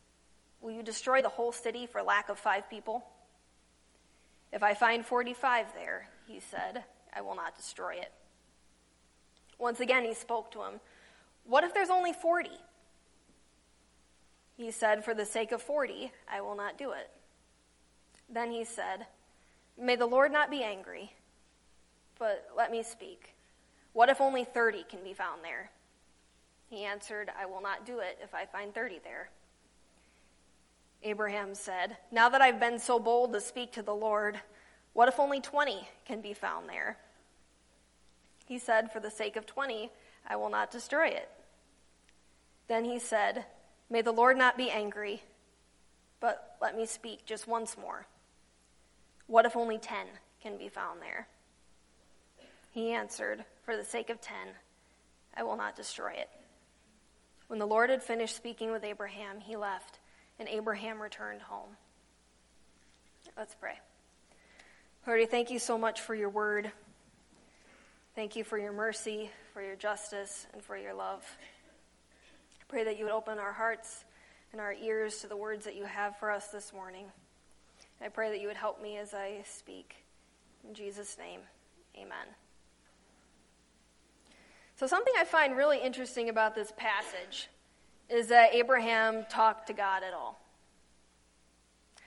Will 0.62 0.72
you 0.72 0.84
destroy 0.84 1.22
the 1.22 1.30
whole 1.30 1.52
city 1.52 1.86
for 1.86 2.02
lack 2.02 2.30
of 2.30 2.40
five 2.40 2.70
people? 2.70 3.06
If 4.52 4.64
I 4.64 4.74
find 4.74 5.06
45 5.06 5.68
there, 5.74 6.08
he 6.28 6.40
said, 6.40 6.84
I 7.14 7.22
will 7.22 7.36
not 7.36 7.56
destroy 7.56 7.96
it. 7.96 8.12
Once 9.58 9.80
again, 9.80 10.04
he 10.04 10.14
spoke 10.14 10.52
to 10.52 10.60
him. 10.60 10.80
What 11.46 11.64
if 11.64 11.74
there's 11.74 11.90
only 11.90 12.14
40? 12.14 12.50
He 14.58 14.72
said, 14.72 15.04
For 15.04 15.14
the 15.14 15.26
sake 15.26 15.52
of 15.52 15.62
40, 15.62 16.12
I 16.32 16.42
will 16.42 16.56
not 16.56 16.78
do 16.78 16.92
it. 16.92 17.10
Then 18.30 18.52
he 18.52 18.64
said, 18.64 19.06
May 19.78 19.96
the 19.96 20.06
Lord 20.06 20.32
not 20.32 20.50
be 20.50 20.64
angry, 20.64 21.14
but 22.18 22.50
let 22.56 22.72
me 22.72 22.82
speak. 22.82 23.36
What 23.94 24.10
if 24.10 24.20
only 24.20 24.44
30 24.44 24.86
can 24.90 25.04
be 25.04 25.14
found 25.14 25.44
there? 25.44 25.70
He 26.76 26.84
answered, 26.84 27.32
I 27.40 27.46
will 27.46 27.62
not 27.62 27.86
do 27.86 28.00
it 28.00 28.20
if 28.22 28.36
I 28.36 28.46
find 28.46 28.74
30 28.74 29.00
there. 29.02 29.30
Abraham 31.04 31.56
said, 31.56 31.96
Now 32.12 32.28
that 32.28 32.42
I've 32.42 32.60
been 32.60 32.80
so 32.80 33.00
bold 33.00 33.32
to 33.32 33.40
speak 33.40 33.72
to 33.74 33.82
the 33.82 33.96
Lord, 33.96 34.42
what 34.92 35.08
if 35.08 35.18
only 35.18 35.40
20 35.40 35.88
can 36.04 36.20
be 36.20 36.34
found 36.34 36.68
there? 36.68 36.98
He 38.46 38.60
said, 38.60 38.92
For 38.92 39.00
the 39.00 39.10
sake 39.10 39.38
of 39.38 39.46
20, 39.46 39.90
I 40.28 40.36
will 40.36 40.50
not 40.50 40.70
destroy 40.70 41.08
it. 41.08 41.30
Then 42.68 42.84
he 42.84 43.00
said, 43.00 43.46
May 43.90 44.02
the 44.02 44.12
Lord 44.12 44.38
not 44.38 44.58
be 44.58 44.70
angry, 44.70 45.24
but 46.20 46.58
let 46.62 46.76
me 46.76 46.86
speak 46.86 47.26
just 47.26 47.48
once 47.48 47.78
more. 47.78 48.06
What 49.28 49.46
if 49.46 49.56
only 49.56 49.78
10 49.78 50.08
can 50.44 50.58
be 50.58 50.68
found 50.68 51.02
there? 51.02 51.30
He 52.74 52.92
answered, 52.92 53.46
For 53.64 53.78
the 53.78 53.86
sake 53.86 54.10
of 54.10 54.20
10, 54.20 54.36
I 55.38 55.44
will 55.44 55.56
not 55.56 55.78
destroy 55.78 56.12
it. 56.12 56.30
When 57.48 57.60
the 57.60 57.66
Lord 57.66 57.90
had 57.90 58.02
finished 58.02 58.36
speaking 58.36 58.72
with 58.72 58.84
Abraham, 58.84 59.40
he 59.40 59.56
left, 59.56 60.00
and 60.40 60.50
Abraham 60.50 61.02
returned 61.02 61.42
home. 61.42 61.78
Let's 63.38 63.56
pray. 63.56 63.80
Lord, 65.06 65.20
we 65.20 65.26
thank 65.26 65.52
you 65.52 65.60
so 65.60 65.78
much 65.78 66.02
for 66.02 66.16
your 66.16 66.30
word. 66.30 66.72
Thank 68.16 68.36
you 68.36 68.44
for 68.44 68.58
your 68.58 68.72
mercy, 68.72 69.30
for 69.54 69.62
your 69.62 69.76
justice, 69.76 70.48
and 70.54 70.64
for 70.64 70.76
your 70.78 70.94
love. 70.94 71.24
I 72.60 72.64
pray 72.68 72.84
that 72.86 72.98
you 72.98 73.06
would 73.06 73.14
open 73.14 73.38
our 73.38 73.54
hearts 73.54 74.06
and 74.52 74.60
our 74.62 74.74
ears 74.74 75.20
to 75.20 75.28
the 75.28 75.38
words 75.38 75.66
that 75.66 75.76
you 75.76 75.84
have 75.84 76.18
for 76.18 76.32
us 76.32 76.48
this 76.48 76.74
morning. 76.74 77.06
I 78.02 78.08
pray 78.08 78.32
that 78.32 78.42
you 78.42 78.48
would 78.48 78.58
help 78.58 78.82
me 78.82 78.98
as 78.98 79.14
I 79.14 79.44
speak. 79.46 79.96
In 80.68 80.74
Jesus' 80.74 81.18
name, 81.18 81.42
amen. 81.96 82.26
So, 84.78 84.88
something 84.88 85.14
I 85.18 85.24
find 85.24 85.56
really 85.56 85.80
interesting 85.80 86.28
about 86.28 86.54
this 86.54 86.74
passage 86.76 87.48
is 88.10 88.28
that 88.28 88.54
Abraham 88.54 89.26
talked 89.30 89.68
to 89.68 89.74
God 89.74 90.04
at 90.04 90.14
all. 90.14 90.40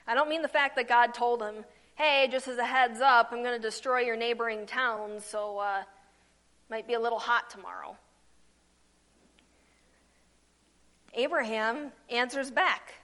I 0.07 0.15
don't 0.15 0.29
mean 0.29 0.43
the 0.43 0.49
fact 0.49 0.77
that 0.77 0.87
God 0.87 1.15
told 1.15 1.43
him, 1.43 1.65
hey, 1.95 2.29
just 2.31 2.47
as 2.47 2.59
a 2.59 2.65
heads 2.65 3.01
up, 3.01 3.31
I'm 3.33 3.43
going 3.43 3.57
to 3.57 3.63
destroy 3.63 4.01
your 4.01 4.17
neighboring 4.17 4.67
towns, 4.67 5.25
so 5.25 5.59
uh, 5.59 5.83
might 6.71 6.87
be 6.87 6.93
a 6.93 7.01
little 7.01 7.19
hot 7.19 7.49
tomorrow. 7.49 7.97
Abraham 11.15 11.91
answers 12.11 12.51
back, 12.51 12.95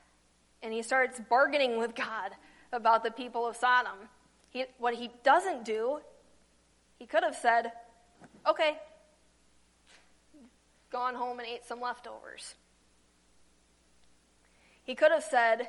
and 0.62 0.74
he 0.74 0.82
starts 0.82 1.20
bargaining 1.28 1.78
with 1.78 1.94
God 1.94 2.32
about 2.70 3.02
the 3.02 3.10
people 3.10 3.46
of 3.46 3.56
Sodom. 3.56 4.08
He, 4.50 4.66
what 4.78 4.94
he 4.94 5.10
doesn't 5.22 5.64
do, 5.64 6.00
he 6.98 7.06
could 7.06 7.22
have 7.22 7.34
said, 7.34 7.72
okay, 8.46 8.78
gone 10.94 11.16
home 11.16 11.40
and 11.40 11.48
ate 11.48 11.66
some 11.66 11.80
leftovers. 11.80 12.54
He 14.84 14.94
could 14.94 15.10
have 15.10 15.24
said, 15.24 15.68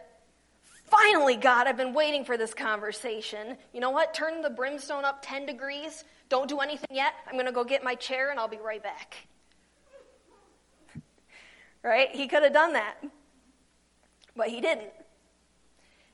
Finally, 0.86 1.36
God, 1.36 1.66
I've 1.66 1.78
been 1.78 1.96
waiting 1.96 2.24
for 2.24 2.38
this 2.38 2.54
conversation. 2.54 3.58
You 3.74 3.80
know 3.80 3.90
what? 3.90 4.14
Turn 4.14 4.44
the 4.44 4.52
brimstone 4.52 5.04
up 5.04 5.24
10 5.24 5.48
degrees. 5.48 6.04
Don't 6.30 6.48
do 6.48 6.60
anything 6.60 6.96
yet. 6.96 7.16
I'm 7.26 7.34
going 7.34 7.48
to 7.48 7.52
go 7.52 7.64
get 7.64 7.84
my 7.84 7.96
chair 7.96 8.30
and 8.30 8.40
I'll 8.40 8.48
be 8.48 8.60
right 8.64 8.84
back. 8.84 9.16
right? 11.84 12.10
He 12.12 12.28
could 12.28 12.44
have 12.44 12.54
done 12.54 12.74
that. 12.74 12.98
But 14.36 14.50
he 14.50 14.62
didn't. 14.62 14.94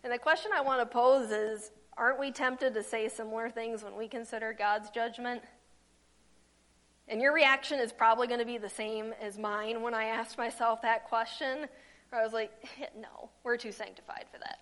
And 0.06 0.14
the 0.14 0.18
question 0.18 0.52
I 0.56 0.62
want 0.62 0.80
to 0.80 0.86
pose 0.86 1.32
is 1.32 1.72
aren't 1.98 2.18
we 2.18 2.32
tempted 2.32 2.74
to 2.76 2.82
say 2.82 3.10
similar 3.10 3.50
things 3.50 3.84
when 3.84 3.98
we 3.98 4.08
consider 4.08 4.54
God's 4.54 4.90
judgment? 4.90 5.42
And 7.12 7.22
your 7.22 7.34
reaction 7.34 7.78
is 7.82 7.92
probably 7.92 8.26
going 8.28 8.40
to 8.40 8.46
be 8.46 8.58
the 8.58 8.70
same 8.70 9.14
as 9.22 9.38
mine 9.38 9.82
when 9.82 9.94
I 9.94 10.06
asked 10.06 10.38
myself 10.38 10.82
that 10.82 11.10
question. 11.10 11.68
I 12.14 12.24
was 12.24 12.32
like, 12.32 12.52
no, 12.98 13.30
we're 13.44 13.58
too 13.58 13.74
sanctified 13.74 14.26
for 14.32 14.40
that. 14.40 14.60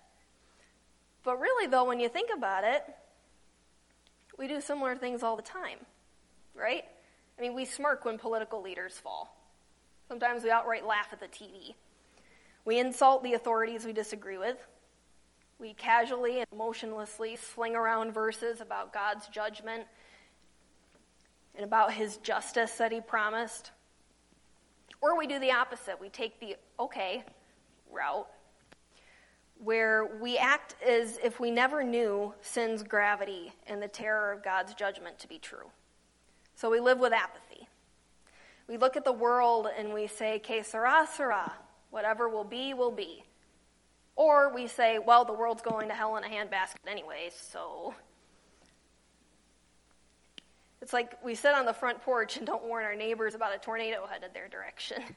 But 1.22 1.38
really, 1.38 1.68
though, 1.68 1.84
when 1.84 2.00
you 2.00 2.08
think 2.08 2.28
about 2.36 2.64
it, 2.64 2.82
we 4.36 4.48
do 4.48 4.60
similar 4.60 4.96
things 4.96 5.22
all 5.22 5.36
the 5.36 5.42
time, 5.42 5.78
right? 6.52 6.82
I 7.38 7.40
mean, 7.40 7.54
we 7.54 7.64
smirk 7.64 8.04
when 8.04 8.18
political 8.18 8.60
leaders 8.60 8.94
fall. 8.94 9.36
Sometimes 10.08 10.42
we 10.42 10.50
outright 10.50 10.84
laugh 10.84 11.08
at 11.12 11.20
the 11.20 11.28
TV. 11.28 11.74
We 12.64 12.80
insult 12.80 13.22
the 13.22 13.34
authorities 13.34 13.84
we 13.84 13.92
disagree 13.92 14.38
with. 14.38 14.66
We 15.60 15.74
casually 15.74 16.38
and 16.38 16.46
emotionlessly 16.52 17.36
sling 17.36 17.76
around 17.76 18.12
verses 18.12 18.60
about 18.60 18.92
God's 18.92 19.28
judgment 19.28 19.84
and 21.54 21.64
about 21.64 21.92
his 21.92 22.16
justice 22.18 22.72
that 22.72 22.92
he 22.92 23.00
promised. 23.00 23.70
Or 25.00 25.16
we 25.16 25.26
do 25.26 25.38
the 25.38 25.52
opposite. 25.52 26.00
We 26.00 26.08
take 26.08 26.40
the 26.40 26.56
okay 26.78 27.24
route 27.90 28.28
where 29.62 30.06
we 30.20 30.38
act 30.38 30.74
as 30.82 31.18
if 31.22 31.38
we 31.38 31.50
never 31.50 31.84
knew 31.84 32.32
sin's 32.40 32.82
gravity 32.82 33.52
and 33.66 33.82
the 33.82 33.88
terror 33.88 34.32
of 34.32 34.42
God's 34.42 34.72
judgment 34.74 35.18
to 35.18 35.28
be 35.28 35.38
true. 35.38 35.70
So 36.54 36.70
we 36.70 36.80
live 36.80 36.98
with 36.98 37.12
apathy. 37.12 37.68
We 38.68 38.78
look 38.78 38.96
at 38.96 39.04
the 39.04 39.12
world 39.12 39.68
and 39.76 39.92
we 39.92 40.06
say, 40.06 40.38
que 40.38 40.62
sera, 40.62 41.06
sera. 41.12 41.52
Whatever 41.90 42.28
will 42.28 42.44
be, 42.44 42.72
will 42.72 42.90
be. 42.90 43.24
Or 44.16 44.52
we 44.54 44.66
say, 44.66 44.98
well, 44.98 45.24
the 45.24 45.32
world's 45.32 45.62
going 45.62 45.88
to 45.88 45.94
hell 45.94 46.16
in 46.16 46.24
a 46.24 46.28
handbasket 46.28 46.86
anyway, 46.86 47.30
so 47.34 47.94
it's 50.82 50.92
like 50.92 51.22
we 51.24 51.34
sit 51.34 51.54
on 51.54 51.66
the 51.66 51.72
front 51.72 52.02
porch 52.02 52.36
and 52.36 52.46
don't 52.46 52.64
warn 52.64 52.84
our 52.84 52.94
neighbors 52.94 53.34
about 53.34 53.54
a 53.54 53.58
tornado 53.58 54.06
headed 54.06 54.34
their 54.34 54.48
direction. 54.48 55.02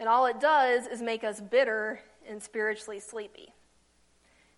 And 0.00 0.08
all 0.08 0.26
it 0.26 0.40
does 0.40 0.88
is 0.88 1.00
make 1.00 1.22
us 1.22 1.40
bitter 1.40 2.00
and 2.28 2.42
spiritually 2.42 2.98
sleepy. 2.98 3.54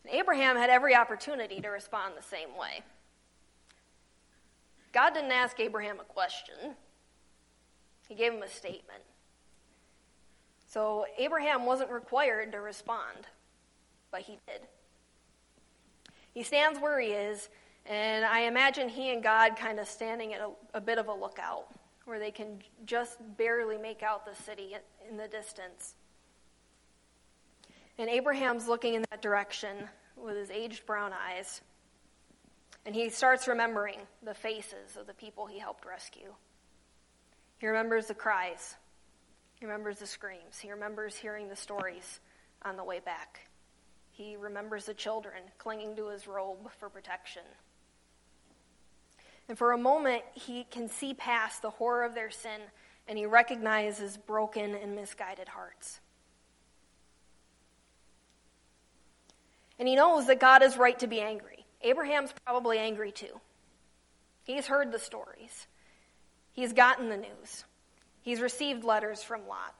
And 0.03 0.15
Abraham 0.15 0.57
had 0.57 0.71
every 0.71 0.95
opportunity 0.95 1.61
to 1.61 1.69
respond 1.69 2.15
the 2.17 2.23
same 2.23 2.57
way. 2.59 2.83
God 4.93 5.13
didn't 5.13 5.33
ask 5.33 5.61
Abraham 5.61 6.01
a 6.01 6.05
question, 6.05 6.75
he 8.09 8.15
gave 8.15 8.33
him 8.33 8.43
a 8.43 8.49
statement. 8.49 9.03
So 10.69 11.05
Abraham 11.19 11.67
wasn't 11.67 11.91
required 11.91 12.53
to 12.53 12.61
respond, 12.61 13.27
but 14.11 14.23
he 14.23 14.39
did. 14.47 14.63
He 16.33 16.43
stands 16.43 16.81
where 16.81 16.99
he 16.99 17.09
is 17.09 17.49
and 17.89 18.25
I 18.25 18.41
imagine 18.41 18.89
he 18.89 19.13
and 19.13 19.23
God 19.23 19.57
kind 19.57 19.79
of 19.79 19.87
standing 19.87 20.35
at 20.35 20.41
a, 20.41 20.51
a 20.75 20.81
bit 20.81 20.99
of 20.99 21.09
a 21.09 21.13
lookout 21.13 21.67
where 22.05 22.19
they 22.19 22.31
can 22.31 22.61
just 22.85 23.19
barely 23.37 23.79
make 23.79 24.03
out 24.03 24.25
the 24.25 24.35
city 24.43 24.77
in 25.09 25.17
the 25.17 25.29
distance. 25.29 25.95
And 27.99 28.09
Abraham's 28.11 28.69
looking 28.69 28.95
in 28.95 29.05
that 29.11 29.23
direction 29.23 29.89
with 30.17 30.37
his 30.37 30.51
aged 30.51 30.87
brown 30.87 31.13
eyes. 31.13 31.63
And 32.85 32.95
he 32.95 33.09
starts 33.11 33.49
remembering 33.49 33.99
the 34.23 34.35
faces 34.35 34.97
of 34.99 35.07
the 35.07 35.15
people 35.15 35.47
he 35.47 35.59
helped 35.59 35.85
rescue. 35.85 36.33
He 37.59 37.67
remembers 37.67 38.07
the 38.07 38.15
cries. 38.15 38.77
He 39.59 39.67
remembers 39.67 39.99
the 39.99 40.07
screams. 40.07 40.59
He 40.59 40.71
remembers 40.71 41.17
hearing 41.17 41.49
the 41.49 41.57
stories 41.57 42.21
on 42.63 42.77
the 42.77 42.85
way 42.85 43.01
back. 43.01 43.49
He 44.13 44.37
remembers 44.37 44.87
the 44.87 44.95
children 44.95 45.43
clinging 45.59 45.97
to 45.97 46.09
his 46.09 46.29
robe 46.29 46.71
for 46.79 46.89
protection. 46.89 47.43
And 49.49 49.57
for 49.57 49.73
a 49.73 49.79
moment, 49.79 50.23
he 50.35 50.65
can 50.65 50.89
see 50.89 51.15
past 51.15 51.63
the 51.63 51.71
horror 51.71 52.05
of 52.05 52.15
their 52.15 52.31
sin 52.31 52.61
and 53.09 53.17
he 53.17 53.27
recognizes 53.27 54.17
broken 54.17 54.75
and 54.75 54.97
misguided 54.97 55.49
hearts. 55.49 56.01
And 59.79 59.87
he 59.87 59.95
knows 59.95 60.27
that 60.27 60.41
God 60.41 60.63
is 60.63 60.77
right 60.77 60.99
to 60.99 61.07
be 61.07 61.21
angry. 61.21 61.67
Abraham's 61.83 62.35
probably 62.45 62.79
angry 62.79 63.13
too. 63.13 63.41
He's 64.43 64.67
heard 64.67 64.93
the 64.93 64.99
stories, 64.99 65.67
he's 66.53 66.73
gotten 66.73 67.09
the 67.09 67.17
news. 67.17 67.65
He's 68.23 68.41
received 68.41 68.83
letters 68.83 69.23
from 69.23 69.47
Lot. 69.47 69.73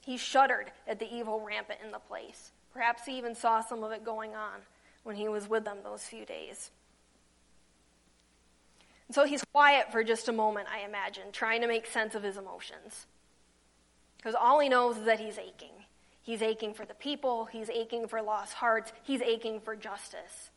He 0.00 0.16
shuddered 0.16 0.72
at 0.88 0.98
the 0.98 1.14
evil 1.14 1.40
rampant 1.40 1.80
in 1.84 1.92
the 1.92 1.98
place. 1.98 2.50
Perhaps 2.72 3.04
he 3.04 3.18
even 3.18 3.34
saw 3.34 3.60
some 3.60 3.84
of 3.84 3.92
it 3.92 4.06
going 4.06 4.34
on 4.34 4.60
when 5.02 5.16
he 5.16 5.28
was 5.28 5.50
with 5.50 5.66
them 5.66 5.76
those 5.84 6.02
few 6.02 6.24
days. 6.24 6.70
So 9.12 9.24
he's 9.24 9.44
quiet 9.52 9.92
for 9.92 10.02
just 10.02 10.28
a 10.28 10.32
moment, 10.32 10.68
I 10.72 10.86
imagine, 10.86 11.24
trying 11.32 11.60
to 11.60 11.66
make 11.66 11.86
sense 11.86 12.14
of 12.14 12.22
his 12.22 12.36
emotions. 12.36 13.06
Because 14.16 14.34
all 14.34 14.60
he 14.60 14.68
knows 14.68 14.96
is 14.96 15.04
that 15.04 15.20
he's 15.20 15.38
aching. 15.38 15.74
He's 16.22 16.40
aching 16.40 16.72
for 16.72 16.86
the 16.86 16.94
people, 16.94 17.46
he's 17.46 17.68
aching 17.68 18.06
for 18.06 18.22
lost 18.22 18.54
hearts, 18.54 18.92
he's 19.02 19.20
aching 19.20 19.60
for 19.60 19.74
justice. 19.74 20.50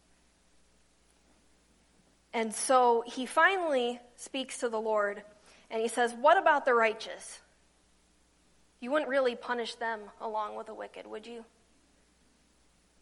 And 2.34 2.54
so 2.54 3.04
he 3.08 3.26
finally 3.26 4.00
speaks 4.16 4.60
to 4.60 4.70
the 4.70 4.80
Lord 4.80 5.24
and 5.72 5.82
he 5.82 5.88
says, 5.88 6.14
What 6.14 6.38
about 6.38 6.66
the 6.66 6.74
righteous? 6.74 7.40
You 8.80 8.92
wouldn't 8.92 9.10
really 9.10 9.36
punish 9.36 9.76
them 9.76 10.02
along 10.22 10.56
with 10.56 10.68
the 10.68 10.74
wicked, 10.74 11.08
would 11.08 11.26
you? 11.26 11.46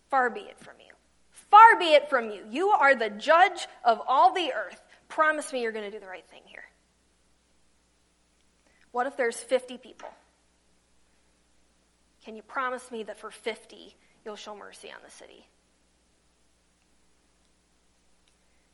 Far 0.09 0.29
be 0.29 0.41
it 0.41 0.59
from 0.59 0.75
you. 0.79 0.93
Far 1.31 1.77
be 1.77 1.93
it 1.93 2.09
from 2.09 2.29
you. 2.29 2.45
You 2.49 2.69
are 2.69 2.95
the 2.95 3.09
judge 3.09 3.67
of 3.83 3.99
all 4.07 4.33
the 4.33 4.53
earth. 4.53 4.81
Promise 5.13 5.53
me 5.53 5.61
you're 5.61 5.71
going 5.71 5.85
to 5.85 5.91
do 5.91 5.99
the 5.99 6.07
right 6.07 6.25
thing 6.31 6.41
here. 6.45 6.63
What 8.93 9.05
if 9.05 9.15
there's 9.15 9.37
50 9.37 9.77
people? 9.77 10.09
Can 12.25 12.35
you 12.35 12.41
promise 12.41 12.89
me 12.89 13.03
that 13.03 13.19
for 13.19 13.29
50 13.29 13.95
you'll 14.25 14.35
show 14.35 14.55
mercy 14.55 14.89
on 14.89 14.97
the 15.05 15.11
city? 15.11 15.45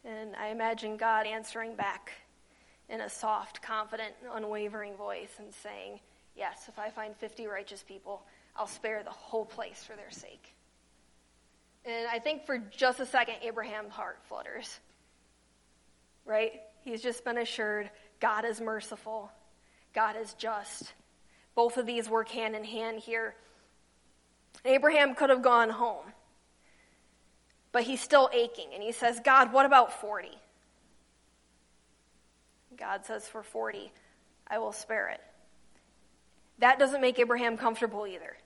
And 0.05 0.33
I 0.37 0.47
imagine 0.47 0.95
God 0.95 1.27
answering 1.27 1.75
back 1.75 2.13
in 2.87 3.01
a 3.01 3.09
soft, 3.09 3.61
confident, 3.61 4.13
unwavering 4.33 4.95
voice 4.95 5.33
and 5.39 5.53
saying, 5.53 5.99
Yes, 6.37 6.69
if 6.69 6.79
I 6.79 6.89
find 6.89 7.17
50 7.17 7.47
righteous 7.47 7.83
people, 7.83 8.23
I'll 8.55 8.65
spare 8.65 9.03
the 9.03 9.09
whole 9.09 9.43
place 9.43 9.83
for 9.83 9.97
their 9.97 10.11
sake. 10.11 10.55
And 11.83 12.07
I 12.07 12.19
think 12.19 12.45
for 12.45 12.59
just 12.59 13.01
a 13.01 13.05
second, 13.05 13.35
Abraham's 13.41 13.91
heart 13.91 14.19
flutters. 14.29 14.79
Right? 16.25 16.61
He's 16.81 17.01
just 17.01 17.23
been 17.23 17.37
assured 17.37 17.89
God 18.19 18.45
is 18.45 18.59
merciful, 18.59 19.31
God 19.93 20.15
is 20.15 20.33
just. 20.33 20.93
Both 21.55 21.77
of 21.77 21.85
these 21.85 22.09
work 22.09 22.29
hand 22.29 22.55
in 22.55 22.63
hand 22.63 22.99
here. 22.99 23.35
Abraham 24.65 25.15
could 25.15 25.29
have 25.29 25.41
gone 25.41 25.69
home, 25.69 26.05
but 27.71 27.83
he's 27.83 28.01
still 28.01 28.29
aching. 28.33 28.67
And 28.73 28.83
he 28.83 28.91
says, 28.91 29.19
God, 29.23 29.51
what 29.51 29.65
about 29.65 29.99
40? 29.99 30.29
God 32.77 33.05
says, 33.05 33.27
For 33.27 33.43
40, 33.43 33.91
I 34.47 34.59
will 34.59 34.71
spare 34.71 35.09
it. 35.09 35.21
That 36.59 36.79
doesn't 36.79 37.01
make 37.01 37.19
Abraham 37.19 37.57
comfortable 37.57 38.07
either. 38.07 38.37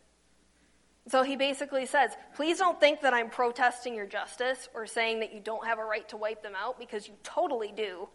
So 1.07 1.23
he 1.23 1.35
basically 1.35 1.85
says, 1.85 2.11
Please 2.35 2.57
don't 2.57 2.79
think 2.79 3.01
that 3.01 3.13
I'm 3.13 3.29
protesting 3.29 3.93
your 3.93 4.05
justice 4.05 4.69
or 4.73 4.85
saying 4.85 5.19
that 5.19 5.33
you 5.33 5.39
don't 5.39 5.65
have 5.67 5.79
a 5.79 5.83
right 5.83 6.07
to 6.09 6.17
wipe 6.17 6.41
them 6.41 6.53
out 6.55 6.79
because 6.79 7.07
you 7.07 7.13
totally 7.23 7.73
do. 7.75 8.07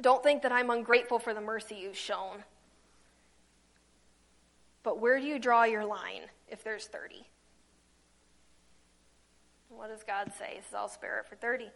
Don't 0.00 0.22
think 0.22 0.42
that 0.42 0.52
I'm 0.52 0.70
ungrateful 0.70 1.18
for 1.18 1.34
the 1.34 1.40
mercy 1.40 1.76
you've 1.82 1.96
shown. 1.96 2.44
But 4.82 5.00
where 5.00 5.18
do 5.18 5.26
you 5.26 5.38
draw 5.38 5.64
your 5.64 5.84
line 5.84 6.22
if 6.48 6.62
there's 6.62 6.86
30? 6.86 7.26
What 9.68 9.88
does 9.88 10.04
God 10.04 10.32
say? 10.38 10.52
He 10.54 10.60
says, 10.62 10.74
I'll 10.74 10.88
spare 10.88 11.18
it 11.18 11.26
for 11.26 11.34
30. 11.34 11.70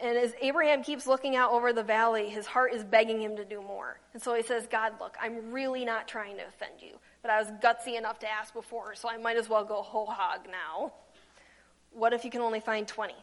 And 0.00 0.18
as 0.18 0.32
Abraham 0.40 0.82
keeps 0.82 1.06
looking 1.06 1.36
out 1.36 1.52
over 1.52 1.72
the 1.72 1.82
valley, 1.82 2.28
his 2.28 2.46
heart 2.46 2.72
is 2.72 2.82
begging 2.82 3.20
him 3.20 3.36
to 3.36 3.44
do 3.44 3.60
more. 3.60 4.00
And 4.14 4.22
so 4.22 4.34
he 4.34 4.42
says, 4.42 4.66
God, 4.66 4.94
look, 5.00 5.16
I'm 5.20 5.52
really 5.52 5.84
not 5.84 6.08
trying 6.08 6.38
to 6.38 6.46
offend 6.46 6.80
you, 6.80 6.98
but 7.22 7.30
I 7.30 7.38
was 7.38 7.48
gutsy 7.62 7.96
enough 7.96 8.18
to 8.20 8.30
ask 8.30 8.52
before, 8.52 8.94
so 8.94 9.08
I 9.08 9.16
might 9.16 9.36
as 9.36 9.48
well 9.48 9.64
go 9.64 9.80
whole 9.80 10.06
hog 10.06 10.40
now. 10.50 10.92
What 11.92 12.12
if 12.12 12.24
you 12.24 12.30
can 12.30 12.40
only 12.40 12.60
find 12.60 12.86
20? 12.86 13.14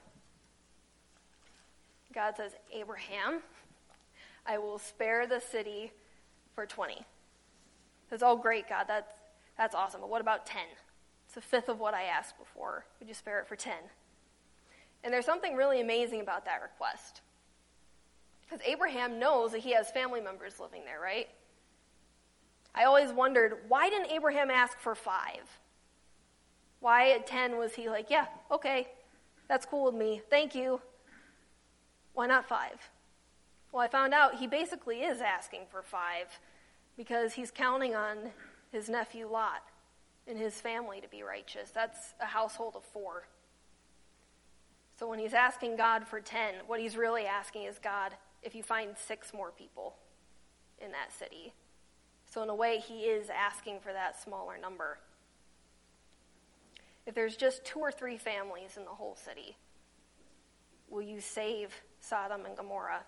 God 2.13 2.35
says, 2.37 2.53
Abraham, 2.73 3.41
I 4.45 4.57
will 4.57 4.79
spare 4.79 5.27
the 5.27 5.39
city 5.39 5.91
for 6.55 6.65
20. 6.65 7.05
That's 8.09 8.23
all 8.23 8.37
great, 8.37 8.67
God, 8.67 8.85
that's, 8.87 9.13
that's 9.57 9.75
awesome. 9.75 10.01
But 10.01 10.09
what 10.09 10.21
about 10.21 10.45
10? 10.45 10.61
It's 11.27 11.37
a 11.37 11.41
fifth 11.41 11.69
of 11.69 11.79
what 11.79 11.93
I 11.93 12.03
asked 12.03 12.39
before. 12.39 12.85
Would 12.99 13.07
you 13.07 13.13
spare 13.13 13.39
it 13.39 13.47
for 13.47 13.55
10? 13.55 13.73
And 15.03 15.13
there's 15.13 15.25
something 15.25 15.55
really 15.55 15.81
amazing 15.81 16.21
about 16.21 16.45
that 16.45 16.61
request. 16.61 17.21
Because 18.41 18.65
Abraham 18.65 19.19
knows 19.19 19.51
that 19.51 19.59
he 19.59 19.73
has 19.73 19.91
family 19.91 20.21
members 20.21 20.59
living 20.59 20.81
there, 20.85 20.99
right? 20.99 21.29
I 22.73 22.83
always 22.85 23.11
wondered 23.11 23.57
why 23.67 23.89
didn't 23.89 24.11
Abraham 24.11 24.49
ask 24.49 24.77
for 24.79 24.95
five? 24.95 25.59
Why 26.79 27.11
at 27.11 27.27
10 27.27 27.57
was 27.57 27.73
he 27.73 27.89
like, 27.89 28.09
yeah, 28.09 28.27
okay, 28.51 28.87
that's 29.47 29.65
cool 29.65 29.85
with 29.85 29.95
me, 29.95 30.21
thank 30.29 30.55
you? 30.55 30.79
Why 32.13 32.27
not 32.27 32.47
five? 32.47 32.89
Well, 33.71 33.81
I 33.81 33.87
found 33.87 34.13
out 34.13 34.35
he 34.35 34.47
basically 34.47 35.01
is 35.01 35.21
asking 35.21 35.61
for 35.69 35.81
five 35.81 36.27
because 36.97 37.33
he's 37.33 37.51
counting 37.51 37.95
on 37.95 38.17
his 38.71 38.89
nephew 38.89 39.27
Lot 39.27 39.63
and 40.27 40.37
his 40.37 40.59
family 40.59 41.01
to 41.01 41.07
be 41.07 41.23
righteous. 41.23 41.71
That's 41.71 42.13
a 42.21 42.25
household 42.25 42.75
of 42.75 42.83
four. 42.83 43.27
So 44.97 45.07
when 45.07 45.19
he's 45.19 45.33
asking 45.33 45.77
God 45.77 46.07
for 46.07 46.19
10, 46.19 46.55
what 46.67 46.79
he's 46.79 46.97
really 46.97 47.25
asking 47.25 47.63
is 47.63 47.79
God, 47.79 48.13
if 48.43 48.53
you 48.53 48.63
find 48.63 48.95
six 48.97 49.33
more 49.33 49.51
people 49.51 49.95
in 50.79 50.91
that 50.91 51.13
city. 51.17 51.53
So, 52.29 52.43
in 52.43 52.49
a 52.49 52.55
way, 52.55 52.79
he 52.79 53.01
is 53.01 53.29
asking 53.29 53.79
for 53.79 53.91
that 53.91 54.21
smaller 54.21 54.57
number. 54.57 54.99
If 57.05 57.15
there's 57.15 57.35
just 57.35 57.65
two 57.65 57.79
or 57.79 57.91
three 57.91 58.17
families 58.17 58.77
in 58.77 58.85
the 58.85 58.91
whole 58.91 59.15
city, 59.15 59.57
will 60.89 61.01
you 61.01 61.19
save 61.19 61.73
Sodom 61.99 62.45
and 62.45 62.55
Gomorrah? 62.55 63.01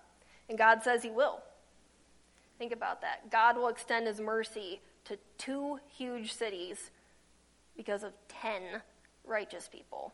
And 0.49 0.57
God 0.57 0.81
says 0.83 1.03
he 1.03 1.11
will. 1.11 1.41
Think 2.57 2.73
about 2.73 3.01
that. 3.01 3.29
God 3.29 3.57
will 3.57 3.67
extend 3.67 4.07
his 4.07 4.19
mercy 4.19 4.81
to 5.05 5.17
two 5.37 5.79
huge 5.87 6.33
cities 6.33 6.91
because 7.75 8.03
of 8.03 8.13
10 8.27 8.81
righteous 9.25 9.67
people. 9.67 10.13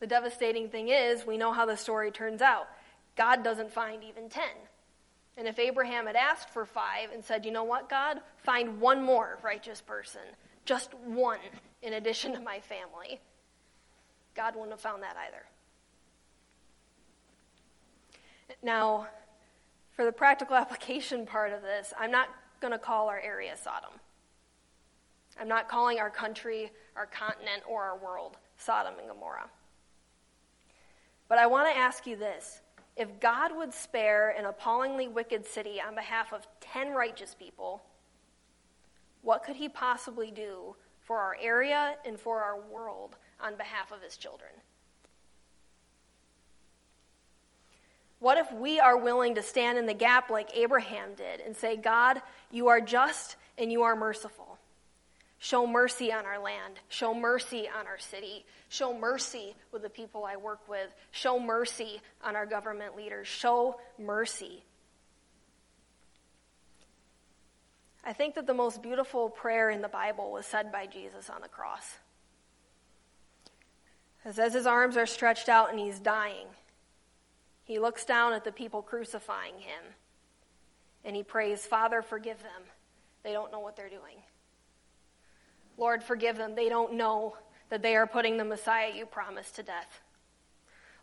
The 0.00 0.06
devastating 0.06 0.68
thing 0.68 0.88
is, 0.88 1.26
we 1.26 1.38
know 1.38 1.52
how 1.52 1.64
the 1.66 1.76
story 1.76 2.10
turns 2.10 2.42
out. 2.42 2.66
God 3.16 3.42
doesn't 3.42 3.72
find 3.72 4.04
even 4.04 4.28
10. 4.28 4.42
And 5.36 5.46
if 5.46 5.58
Abraham 5.58 6.06
had 6.06 6.16
asked 6.16 6.50
for 6.50 6.64
five 6.64 7.10
and 7.12 7.22
said, 7.24 7.44
you 7.44 7.50
know 7.50 7.64
what, 7.64 7.90
God, 7.90 8.20
find 8.38 8.80
one 8.80 9.02
more 9.02 9.38
righteous 9.42 9.82
person, 9.82 10.22
just 10.64 10.94
one 10.94 11.40
in 11.82 11.94
addition 11.94 12.32
to 12.32 12.40
my 12.40 12.60
family, 12.60 13.20
God 14.34 14.54
wouldn't 14.54 14.72
have 14.72 14.80
found 14.80 15.02
that 15.02 15.16
either. 15.26 15.44
Now, 18.62 19.08
for 19.92 20.04
the 20.04 20.12
practical 20.12 20.56
application 20.56 21.26
part 21.26 21.52
of 21.52 21.62
this, 21.62 21.92
I'm 21.98 22.10
not 22.10 22.28
going 22.60 22.72
to 22.72 22.78
call 22.78 23.08
our 23.08 23.20
area 23.20 23.56
Sodom. 23.56 24.00
I'm 25.38 25.48
not 25.48 25.68
calling 25.68 25.98
our 25.98 26.10
country, 26.10 26.70
our 26.96 27.06
continent, 27.06 27.62
or 27.68 27.82
our 27.82 27.98
world 27.98 28.38
Sodom 28.56 28.94
and 28.98 29.08
Gomorrah. 29.08 29.50
But 31.28 31.38
I 31.38 31.46
want 31.46 31.68
to 31.68 31.76
ask 31.76 32.06
you 32.06 32.16
this 32.16 32.60
if 32.96 33.20
God 33.20 33.54
would 33.54 33.74
spare 33.74 34.30
an 34.30 34.46
appallingly 34.46 35.06
wicked 35.06 35.46
city 35.46 35.80
on 35.86 35.94
behalf 35.94 36.32
of 36.32 36.46
10 36.60 36.92
righteous 36.94 37.34
people, 37.34 37.82
what 39.22 39.44
could 39.44 39.56
he 39.56 39.68
possibly 39.68 40.30
do 40.30 40.76
for 41.00 41.18
our 41.18 41.36
area 41.40 41.96
and 42.06 42.18
for 42.18 42.42
our 42.42 42.58
world 42.58 43.16
on 43.40 43.56
behalf 43.56 43.92
of 43.92 44.00
his 44.00 44.16
children? 44.16 44.50
What 48.18 48.38
if 48.38 48.50
we 48.52 48.80
are 48.80 48.96
willing 48.96 49.34
to 49.34 49.42
stand 49.42 49.76
in 49.76 49.84
the 49.84 49.94
gap 49.94 50.30
like 50.30 50.56
Abraham 50.56 51.14
did 51.14 51.40
and 51.40 51.54
say, 51.54 51.76
God, 51.76 52.22
you 52.50 52.68
are 52.68 52.80
just 52.80 53.36
and 53.58 53.70
you 53.70 53.82
are 53.82 53.94
merciful? 53.94 54.55
Show 55.38 55.66
mercy 55.66 56.12
on 56.12 56.24
our 56.24 56.38
land. 56.38 56.80
Show 56.88 57.14
mercy 57.14 57.68
on 57.68 57.86
our 57.86 57.98
city. 57.98 58.44
Show 58.68 58.98
mercy 58.98 59.54
with 59.70 59.82
the 59.82 59.90
people 59.90 60.24
I 60.24 60.36
work 60.36 60.66
with. 60.68 60.88
Show 61.10 61.38
mercy 61.38 62.00
on 62.24 62.36
our 62.36 62.46
government 62.46 62.96
leaders. 62.96 63.28
Show 63.28 63.78
mercy. 63.98 64.64
I 68.04 68.12
think 68.12 68.36
that 68.36 68.46
the 68.46 68.54
most 68.54 68.82
beautiful 68.82 69.28
prayer 69.28 69.68
in 69.68 69.82
the 69.82 69.88
Bible 69.88 70.30
was 70.30 70.46
said 70.46 70.72
by 70.72 70.86
Jesus 70.86 71.28
on 71.28 71.42
the 71.42 71.48
cross. 71.48 71.98
As, 74.24 74.38
as 74.38 74.54
his 74.54 74.66
arms 74.66 74.96
are 74.96 75.06
stretched 75.06 75.48
out 75.48 75.70
and 75.70 75.78
he's 75.78 75.98
dying, 75.98 76.46
he 77.64 77.78
looks 77.78 78.04
down 78.04 78.32
at 78.32 78.44
the 78.44 78.52
people 78.52 78.80
crucifying 78.80 79.58
him 79.58 79.82
and 81.04 81.14
he 81.14 81.22
prays, 81.22 81.66
Father, 81.66 82.00
forgive 82.00 82.42
them. 82.42 82.62
They 83.22 83.32
don't 83.32 83.52
know 83.52 83.60
what 83.60 83.76
they're 83.76 83.88
doing. 83.88 84.22
Lord, 85.76 86.02
forgive 86.02 86.36
them. 86.36 86.54
They 86.54 86.68
don't 86.68 86.94
know 86.94 87.36
that 87.68 87.82
they 87.82 87.96
are 87.96 88.06
putting 88.06 88.36
the 88.36 88.44
Messiah 88.44 88.92
you 88.94 89.06
promised 89.06 89.56
to 89.56 89.62
death. 89.62 90.00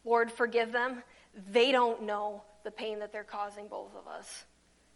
Lord, 0.06 0.32
forgive 0.32 0.72
them. 0.72 1.04
They 1.52 1.72
don't 1.72 2.04
know 2.04 2.44
the 2.64 2.72
pain 2.72 3.00
that 3.00 3.12
they're 3.12 3.24
causing 3.24 3.68
both 3.68 3.96
of 3.96 4.08
us. 4.08 4.46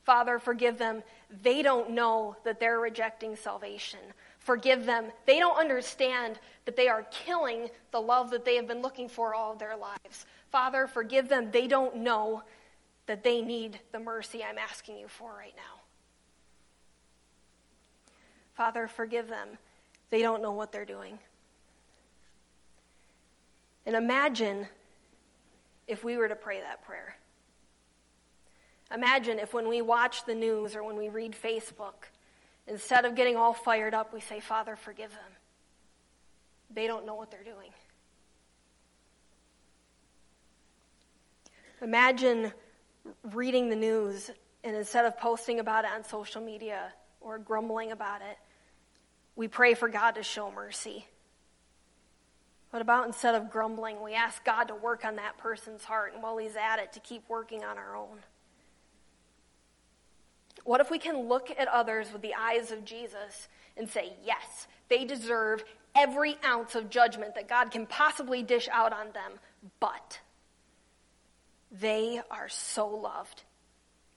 Father, 0.04 0.40
forgive 0.40 0.78
them. 0.78 1.04
They 1.44 1.62
don't 1.62 1.92
know 1.92 2.38
that 2.46 2.62
they're 2.62 2.80
rejecting 2.80 3.36
salvation. 3.36 4.00
Forgive 4.40 4.86
them. 4.86 5.12
They 5.26 5.40
don't 5.40 5.58
understand 5.58 6.40
that 6.64 6.78
they 6.78 6.88
are 6.88 7.06
killing 7.12 7.70
the 7.92 8.00
love 8.00 8.30
that 8.30 8.46
they 8.46 8.56
have 8.56 8.68
been 8.68 8.82
looking 8.82 9.10
for 9.10 9.36
all 9.36 9.56
their 9.56 9.76
lives. 9.76 10.26
Father, 10.50 10.88
forgive 10.88 11.28
them. 11.28 11.52
They 11.52 11.68
don't 11.68 11.98
know 11.98 12.44
that 13.08 13.24
they 13.24 13.42
need 13.42 13.80
the 13.92 14.00
mercy 14.00 14.42
I'm 14.44 14.58
asking 14.58 14.98
you 14.98 15.10
for 15.10 15.34
right 15.34 15.54
now. 15.58 15.82
Father, 18.54 18.88
forgive 18.88 19.28
them. 19.28 19.50
They 20.10 20.22
don't 20.22 20.42
know 20.42 20.52
what 20.52 20.72
they're 20.72 20.86
doing. 20.86 21.20
And 23.86 23.96
imagine 23.96 24.68
if 25.88 26.04
we 26.04 26.18
were 26.18 26.28
to 26.28 26.36
pray 26.36 26.60
that 26.60 26.86
prayer. 26.86 27.16
Imagine 28.94 29.40
if 29.40 29.54
when 29.54 29.68
we 29.68 29.82
watch 29.82 30.26
the 30.26 30.36
news 30.36 30.76
or 30.76 30.84
when 30.84 30.98
we 30.98 31.10
read 31.10 31.36
Facebook, 31.42 32.10
instead 32.68 33.06
of 33.06 33.16
getting 33.16 33.36
all 33.36 33.54
fired 33.54 33.94
up, 33.94 34.14
we 34.14 34.22
say, 34.22 34.40
Father, 34.40 34.76
forgive 34.76 35.12
them. 35.12 35.32
They 36.74 36.88
don't 36.88 37.06
know 37.06 37.16
what 37.16 37.32
they're 37.32 37.44
doing. 37.44 37.72
Imagine 41.82 42.52
reading 43.34 43.70
the 43.70 43.76
news 43.76 44.32
and 44.64 44.76
instead 44.76 45.06
of 45.06 45.18
posting 45.18 45.60
about 45.60 45.86
it 45.86 45.92
on 45.92 46.04
social 46.04 46.42
media 46.42 46.94
or 47.22 47.38
grumbling 47.38 47.92
about 47.92 48.22
it, 48.22 48.38
we 49.38 49.48
pray 49.48 49.76
for 49.76 49.88
God 49.88 50.16
to 50.16 50.24
show 50.24 50.52
mercy. 50.52 51.06
What 52.72 52.82
about 52.82 53.08
instead 53.08 53.36
of 53.36 53.50
grumbling, 53.50 54.04
we 54.04 54.14
ask 54.14 54.44
God 54.44 54.66
to 54.66 54.76
work 54.76 55.06
on 55.06 55.16
that 55.16 55.38
person's 55.38 55.86
heart 55.86 56.14
and 56.14 56.22
while 56.22 56.38
He's 56.38 56.58
at 56.58 56.80
it, 56.80 56.92
to 56.94 57.00
keep 57.00 57.24
working 57.30 57.64
on 57.64 57.78
our 57.78 57.96
own? 57.96 58.18
What 60.66 60.82
if 60.82 60.92
we 60.92 61.00
can 61.00 61.30
look 61.30 61.50
at 61.58 61.70
others 61.70 62.12
with 62.12 62.22
the 62.22 62.34
eyes 62.34 62.72
of 62.72 62.84
Jesus 62.84 63.48
and 63.78 63.88
say, 63.88 64.14
yes, 64.26 64.68
they 64.90 65.06
deserve 65.06 65.64
every 65.96 66.38
ounce 66.44 66.76
of 66.76 66.90
judgment 66.90 67.36
that 67.36 67.48
God 67.48 67.72
can 67.72 67.86
possibly 67.86 68.44
dish 68.44 68.68
out 68.72 68.92
on 68.92 69.12
them, 69.14 69.34
but 69.80 70.20
they 71.72 72.20
are 72.30 72.50
so 72.50 72.88
loved. 72.88 73.44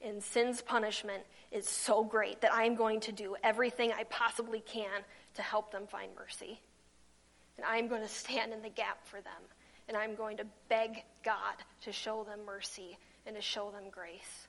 And 0.03 0.23
sin's 0.23 0.63
punishment 0.63 1.23
is 1.51 1.69
so 1.69 2.05
great 2.05 2.41
that 2.43 2.53
I 2.53 2.65
am 2.65 2.77
going 2.77 3.01
to 3.01 3.13
do 3.13 3.37
everything 3.43 3.93
I 3.93 4.05
possibly 4.05 4.61
can 4.61 5.03
to 5.35 5.43
help 5.43 5.73
them 5.73 5.87
find 5.87 6.11
mercy. 6.17 6.61
And 7.57 7.67
I'm 7.67 7.89
going 7.89 8.03
to 8.03 8.09
stand 8.09 8.53
in 8.53 8.63
the 8.63 8.69
gap 8.69 9.07
for 9.07 9.21
them. 9.21 9.43
And 9.89 9.97
I'm 9.97 10.15
going 10.15 10.37
to 10.37 10.45
beg 10.69 11.03
God 11.25 11.57
to 11.83 11.93
show 11.93 12.23
them 12.23 12.41
mercy 12.47 12.97
and 13.27 13.35
to 13.35 13.43
show 13.43 13.71
them 13.71 13.85
grace. 13.91 14.47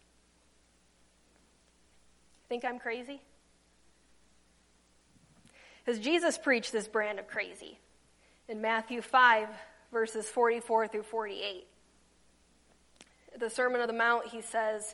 Think 2.48 2.64
I'm 2.64 2.80
crazy? 2.80 3.22
Because 5.84 6.00
Jesus 6.00 6.38
preached 6.38 6.72
this 6.72 6.88
brand 6.88 7.18
of 7.18 7.28
crazy 7.28 7.80
in 8.48 8.62
Matthew 8.62 9.02
5, 9.02 9.48
verses 9.92 10.30
44 10.30 10.88
through 10.88 11.04
48. 11.04 11.66
The 13.40 13.50
Sermon 13.50 13.82
on 13.82 13.88
the 13.88 13.94
Mount, 13.94 14.28
he 14.28 14.42
says, 14.42 14.94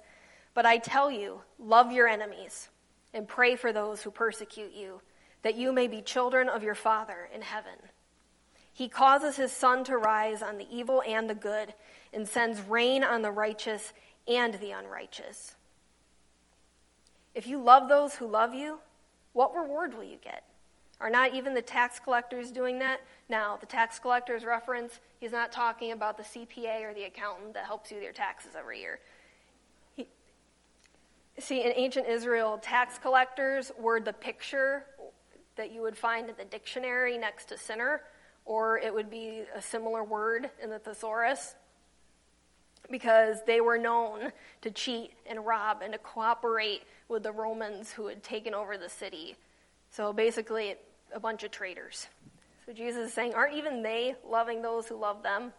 But 0.58 0.65
I 0.65 0.80
tell 0.80 1.12
you, 1.12 1.41
love 1.60 1.91
your 1.91 2.08
enemies 2.08 2.70
and 3.13 3.28
pray 3.28 3.56
for 3.56 3.72
those 3.72 4.02
who 4.02 4.10
persecute 4.10 4.74
you, 4.74 5.02
that 5.43 5.54
you 5.54 5.72
may 5.72 5.86
be 5.86 6.02
children 6.02 6.50
of 6.50 6.63
your 6.63 6.74
Father 6.74 7.30
in 7.32 7.43
heaven. 7.43 7.76
He 8.74 8.89
causes 8.89 9.36
his 9.36 9.52
sun 9.52 9.84
to 9.84 10.00
rise 10.00 10.41
on 10.41 10.58
the 10.58 10.65
evil 10.76 11.04
and 11.08 11.30
the 11.30 11.36
good, 11.36 11.76
and 12.12 12.28
sends 12.28 12.60
rain 12.60 13.04
on 13.04 13.22
the 13.22 13.30
righteous 13.30 13.93
and 14.28 14.56
the 14.56 14.72
unrighteous. 14.72 15.54
If 17.36 17.46
you 17.46 17.62
love 17.62 17.88
those 17.88 18.15
who 18.15 18.26
love 18.26 18.56
you, 18.56 18.80
what 19.34 19.56
reward 19.56 19.93
will 19.93 20.06
you 20.06 20.17
get? 20.24 20.43
Are 21.00 21.12
not 21.12 21.36
even 21.36 21.54
the 21.54 21.62
tax 21.62 22.00
collectors 22.00 22.50
doing 22.50 22.80
that? 22.80 23.02
Now, 23.30 23.58
the 23.58 23.67
tax 23.67 24.00
collector's 24.00 24.43
reference, 24.43 25.02
he's 25.20 25.32
not 25.32 25.52
talking 25.52 25.91
about 25.91 26.17
the 26.17 26.24
CPA 26.24 26.82
or 26.82 26.96
the 26.96 27.04
accountant 27.04 27.54
that 27.54 27.65
helps 27.65 27.91
you 27.91 27.98
with 27.98 28.04
your 28.04 28.13
taxes 28.13 28.54
every 28.58 28.80
year. 28.80 29.00
See, 31.39 31.63
in 31.63 31.71
ancient 31.76 32.08
Israel, 32.08 32.58
tax 32.58 32.97
collectors 32.97 33.71
were 33.78 34.00
the 34.00 34.13
picture 34.13 34.86
that 35.56 35.71
you 35.71 35.82
would 35.82 35.97
find 35.97 36.30
in 36.30 36.36
the 36.38 36.45
dictionary 36.45 37.17
next 37.17 37.50
to 37.50 37.58
sinner, 37.58 38.02
or 38.45 38.80
it 38.80 38.93
would 38.93 39.10
be 39.10 39.43
a 39.56 39.62
similar 39.62 40.04
word 40.04 40.50
in 40.62 40.69
the 40.69 40.80
thesaurus 40.80 41.56
because 42.89 43.38
they 43.45 43.62
were 43.62 43.78
known 43.78 44.32
to 44.62 44.71
cheat 44.71 45.12
and 45.26 45.45
rob 45.45 45.82
and 45.84 45.93
to 45.93 46.00
cooperate 46.00 46.84
with 47.08 47.23
the 47.23 47.32
Romans 47.32 47.91
who 47.91 48.08
had 48.08 48.23
taken 48.23 48.54
over 48.54 48.78
the 48.78 48.89
city. 48.89 49.36
So 49.91 50.13
basically, 50.13 50.76
a 51.13 51.19
bunch 51.19 51.43
of 51.43 51.52
traitors. 51.52 52.08
So 52.65 52.73
Jesus 52.73 53.08
is 53.08 53.13
saying, 53.13 53.34
Aren't 53.36 53.56
even 53.56 53.84
they 53.84 54.15
loving 54.28 54.62
those 54.62 54.88
who 54.88 54.95
love 54.95 55.23
them? 55.23 55.54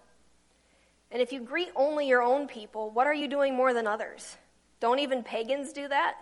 And 1.11 1.23
if 1.23 1.33
you 1.33 1.41
greet 1.41 1.71
only 1.77 2.09
your 2.09 2.23
own 2.23 2.49
people, 2.49 2.91
what 2.91 3.07
are 3.07 3.15
you 3.15 3.29
doing 3.29 3.55
more 3.55 3.73
than 3.73 3.87
others? 3.87 4.37
Don't 4.81 4.99
even 4.99 5.23
pagans 5.23 5.73
do 5.73 5.89
that? 5.89 6.17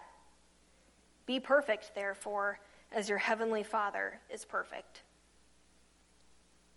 Be 1.26 1.40
perfect, 1.40 1.94
therefore, 1.94 2.60
as 2.92 3.08
your 3.08 3.18
heavenly 3.18 3.62
Father 3.62 4.20
is 4.32 4.44
perfect. 4.44 5.02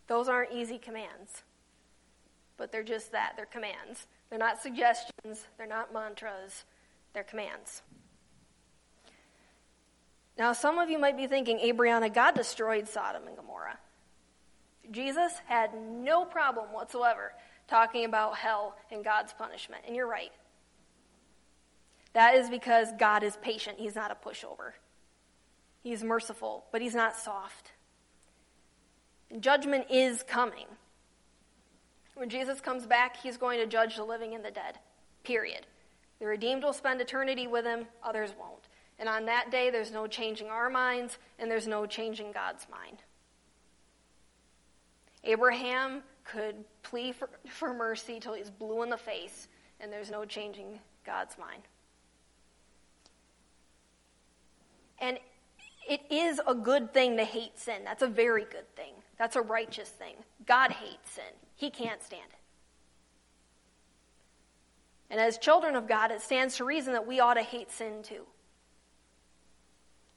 Those 0.08 0.28
aren't 0.28 0.52
easy 0.52 0.78
commands, 0.78 1.44
but 2.58 2.72
they're 2.72 2.84
just 2.84 3.12
that 3.12 3.34
they're 3.36 3.46
commands. 3.46 4.08
They're 4.30 4.40
not 4.40 4.62
suggestions, 4.62 5.46
they're 5.58 5.68
not 5.68 5.94
mantras, 5.94 6.66
they're 7.14 7.24
commands. 7.24 7.84
Now, 10.38 10.54
some 10.54 10.80
of 10.80 10.90
you 10.90 10.98
might 10.98 11.18
be 11.18 11.28
thinking, 11.28 11.60
Abreana, 11.60 12.14
God 12.14 12.34
destroyed 12.34 12.88
Sodom 12.88 13.28
and 13.28 13.36
Gomorrah. 13.36 13.78
Jesus 14.92 15.34
had 15.46 15.72
no 15.76 16.26
problem 16.26 16.72
whatsoever 16.72 17.34
talking 17.68 18.06
about 18.06 18.38
hell 18.38 18.76
and 18.90 19.04
God's 19.04 19.34
punishment. 19.34 19.84
And 19.86 19.96
you're 19.96 20.08
right. 20.08 20.32
That 22.14 22.36
is 22.36 22.50
because 22.50 22.88
God 22.98 23.24
is 23.24 23.38
patient. 23.38 23.80
He's 23.80 23.96
not 23.96 24.12
a 24.12 24.16
pushover. 24.16 24.72
He's 25.82 26.04
merciful, 26.04 26.66
but 26.72 26.82
he's 26.82 26.96
not 26.96 27.16
soft. 27.16 27.72
Judgment 29.40 29.86
is 29.90 30.24
coming. 30.24 30.66
When 32.16 32.30
Jesus 32.30 32.60
comes 32.60 32.86
back, 32.86 33.16
he's 33.18 33.38
going 33.38 33.60
to 33.60 33.68
judge 33.68 33.96
the 33.96 34.04
living 34.04 34.34
and 34.34 34.44
the 34.44 34.52
dead. 34.52 34.80
Period. 35.24 35.66
The 36.20 36.26
redeemed 36.26 36.64
will 36.64 36.74
spend 36.74 37.00
eternity 37.00 37.48
with 37.48 37.64
him, 37.64 37.86
others 38.04 38.34
won't. 38.38 38.68
And 38.98 39.08
on 39.08 39.26
that 39.28 39.52
day, 39.52 39.70
there's 39.70 39.92
no 39.92 40.08
changing 40.08 40.48
our 40.48 40.70
minds, 40.70 41.18
and 41.38 41.50
there's 41.50 41.68
no 41.68 41.86
changing 41.86 42.34
God's 42.34 42.68
mind. 42.70 42.98
Abraham 45.24 46.04
could 46.26 46.56
plea 46.84 47.14
for, 47.14 47.30
for 47.48 47.74
mercy 47.74 48.20
till 48.20 48.34
he's 48.34 48.50
blue 48.50 48.84
in 48.84 48.90
the 48.90 48.98
face, 48.98 49.48
and 49.80 49.92
there's 49.92 50.12
no 50.12 50.26
changing 50.26 50.80
God's 51.06 51.38
mind. 51.38 51.64
And 55.00 55.18
it 55.88 56.02
is 56.10 56.40
a 56.46 56.54
good 56.54 56.94
thing 56.94 57.18
to 57.18 57.24
hate 57.24 57.58
sin. 57.58 57.84
That's 57.84 58.04
a 58.04 58.08
very 58.08 58.46
good 58.46 58.74
thing. 58.76 58.94
That's 59.18 59.36
a 59.36 59.42
righteous 59.42 59.90
thing. 59.90 60.16
God 60.46 60.72
hates 60.72 61.12
sin, 61.12 61.34
He 61.56 61.70
can't 61.70 62.02
stand 62.04 62.30
it. 62.30 62.40
And 65.12 65.20
as 65.20 65.38
children 65.38 65.76
of 65.76 65.88
God, 65.88 66.12
it 66.12 66.22
stands 66.22 66.58
to 66.58 66.66
reason 66.66 66.94
that 66.94 67.08
we 67.08 67.20
ought 67.20 67.34
to 67.34 67.42
hate 67.42 67.72
sin 67.72 68.04
too. 68.04 68.26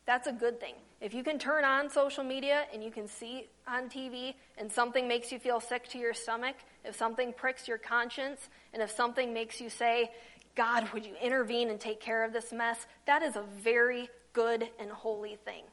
That's 0.04 0.26
a 0.26 0.32
good 0.32 0.60
thing. 0.60 0.74
If 1.00 1.14
you 1.14 1.24
can 1.24 1.38
turn 1.38 1.64
on 1.64 1.88
social 1.88 2.22
media 2.22 2.64
and 2.72 2.82
you 2.82 2.90
can 2.90 3.08
see 3.08 3.48
on 3.66 3.88
TV 3.88 4.34
and 4.58 4.70
something 4.70 5.08
makes 5.08 5.32
you 5.32 5.38
feel 5.38 5.60
sick 5.60 5.88
to 5.88 5.98
your 5.98 6.12
stomach, 6.12 6.56
if 6.84 6.96
something 6.96 7.32
pricks 7.32 7.66
your 7.66 7.78
conscience, 7.78 8.48
and 8.72 8.82
if 8.82 8.90
something 8.90 9.32
makes 9.32 9.60
you 9.60 9.70
say, 9.70 10.10
God, 10.54 10.88
would 10.92 11.06
you 11.06 11.14
intervene 11.22 11.70
and 11.70 11.80
take 11.80 12.00
care 12.00 12.24
of 12.24 12.32
this 12.32 12.52
mess? 12.52 12.86
That 13.06 13.22
is 13.22 13.36
a 13.36 13.42
very 13.42 14.10
good 14.32 14.68
and 14.78 14.90
holy 14.90 15.36
thing. 15.44 15.64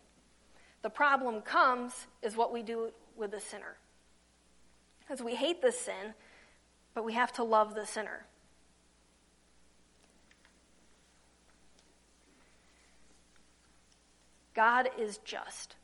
The 0.81 0.89
problem 0.89 1.41
comes 1.41 2.07
is 2.21 2.35
what 2.35 2.53
we 2.53 2.61
do 2.61 2.91
with 3.17 3.31
the 3.31 3.39
sinner. 3.39 3.77
Because 4.99 5.21
we 5.21 5.35
hate 5.35 5.61
the 5.61 5.71
sin, 5.71 6.13
but 6.93 7.03
we 7.03 7.13
have 7.13 7.33
to 7.33 7.43
love 7.43 7.75
the 7.75 7.85
sinner. 7.85 8.25
God 14.53 14.89
is 14.97 15.19
just. 15.19 15.75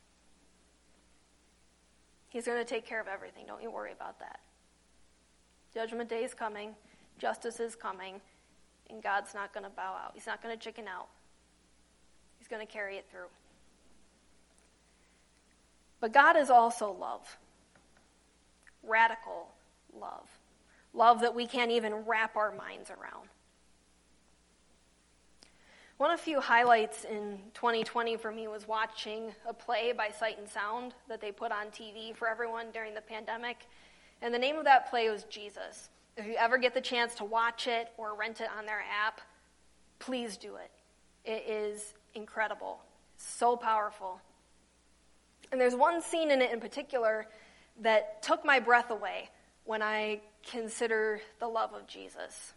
He's 2.30 2.46
going 2.46 2.58
to 2.58 2.66
take 2.66 2.86
care 2.86 3.00
of 3.00 3.08
everything. 3.08 3.46
Don't 3.48 3.62
you 3.62 3.72
worry 3.72 3.94
about 3.94 4.20
that. 4.20 4.42
Judgment 5.74 6.10
day 6.10 6.24
is 6.24 6.34
coming, 6.34 6.76
justice 7.18 7.60
is 7.60 7.76
coming, 7.76 8.20
and 8.90 9.02
God's 9.02 9.34
not 9.34 9.54
going 9.54 9.64
to 9.64 9.70
bow 9.70 9.96
out. 10.04 10.12
He's 10.14 10.28
not 10.28 10.44
going 10.44 10.58
to 10.58 10.62
chicken 10.62 10.86
out. 10.88 11.08
He's 12.46 12.56
going 12.56 12.66
to 12.66 12.72
carry 12.72 12.98
it 12.98 13.06
through. 13.10 13.26
But 16.00 16.14
God 16.14 16.38
is 16.38 16.52
also 16.52 16.92
love 16.92 17.38
radical 18.84 19.48
love. 20.00 20.28
Love 20.94 21.22
that 21.22 21.34
we 21.34 21.48
can't 21.48 21.72
even 21.72 21.96
wrap 22.06 22.36
our 22.36 22.52
minds 22.52 22.92
around. 22.92 23.30
One 25.98 26.12
of 26.12 26.20
few 26.20 26.40
highlights 26.40 27.04
in 27.04 27.40
2020 27.56 28.16
for 28.18 28.32
me 28.32 28.48
was 28.48 28.68
watching 28.68 29.34
a 29.50 29.54
play 29.54 29.92
by 29.92 30.10
Sight 30.10 30.38
and 30.38 30.48
Sound 30.48 30.94
that 31.10 31.22
they 31.22 31.32
put 31.32 31.52
on 31.52 31.72
TV 31.72 32.16
for 32.16 32.28
everyone 32.28 32.68
during 32.72 32.94
the 32.94 33.02
pandemic. 33.02 33.66
And 34.22 34.32
the 34.32 34.38
name 34.38 34.58
of 34.58 34.66
that 34.66 34.88
play 34.92 35.10
was 35.10 35.24
Jesus. 35.24 35.90
If 36.16 36.28
you 36.28 36.36
ever 36.36 36.60
get 36.60 36.76
the 36.76 36.82
chance 36.82 37.16
to 37.16 37.26
watch 37.26 37.66
it 37.66 37.88
or 37.98 38.14
rent 38.14 38.40
it 38.40 38.50
on 38.56 38.68
their 38.68 38.84
app, 39.04 39.20
please 39.98 40.38
do 40.38 40.58
it. 40.58 40.70
It 41.26 41.50
is 41.50 41.95
incredible, 42.16 42.80
so 43.18 43.56
powerful. 43.56 44.20
And 45.52 45.62
there's 45.62 45.76
one 45.76 46.02
scene 46.02 46.32
in 46.32 46.42
it 46.42 46.52
in 46.52 46.60
particular 46.60 47.28
that 47.82 48.24
took 48.24 48.46
my 48.46 48.60
breath 48.60 48.90
away 48.90 49.30
when 49.66 49.82
I 49.82 50.22
consider 50.50 51.20
the 51.40 51.48
love 51.48 51.74
of 51.74 51.88
Jesus. 51.88 52.54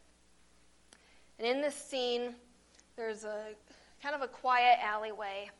And 1.38 1.46
in 1.46 1.60
this 1.60 1.74
scene, 1.74 2.34
there's 2.96 3.24
a 3.24 3.46
kind 4.02 4.14
of 4.14 4.22
a 4.22 4.28
quiet 4.28 4.78
alleyway, 4.82 5.50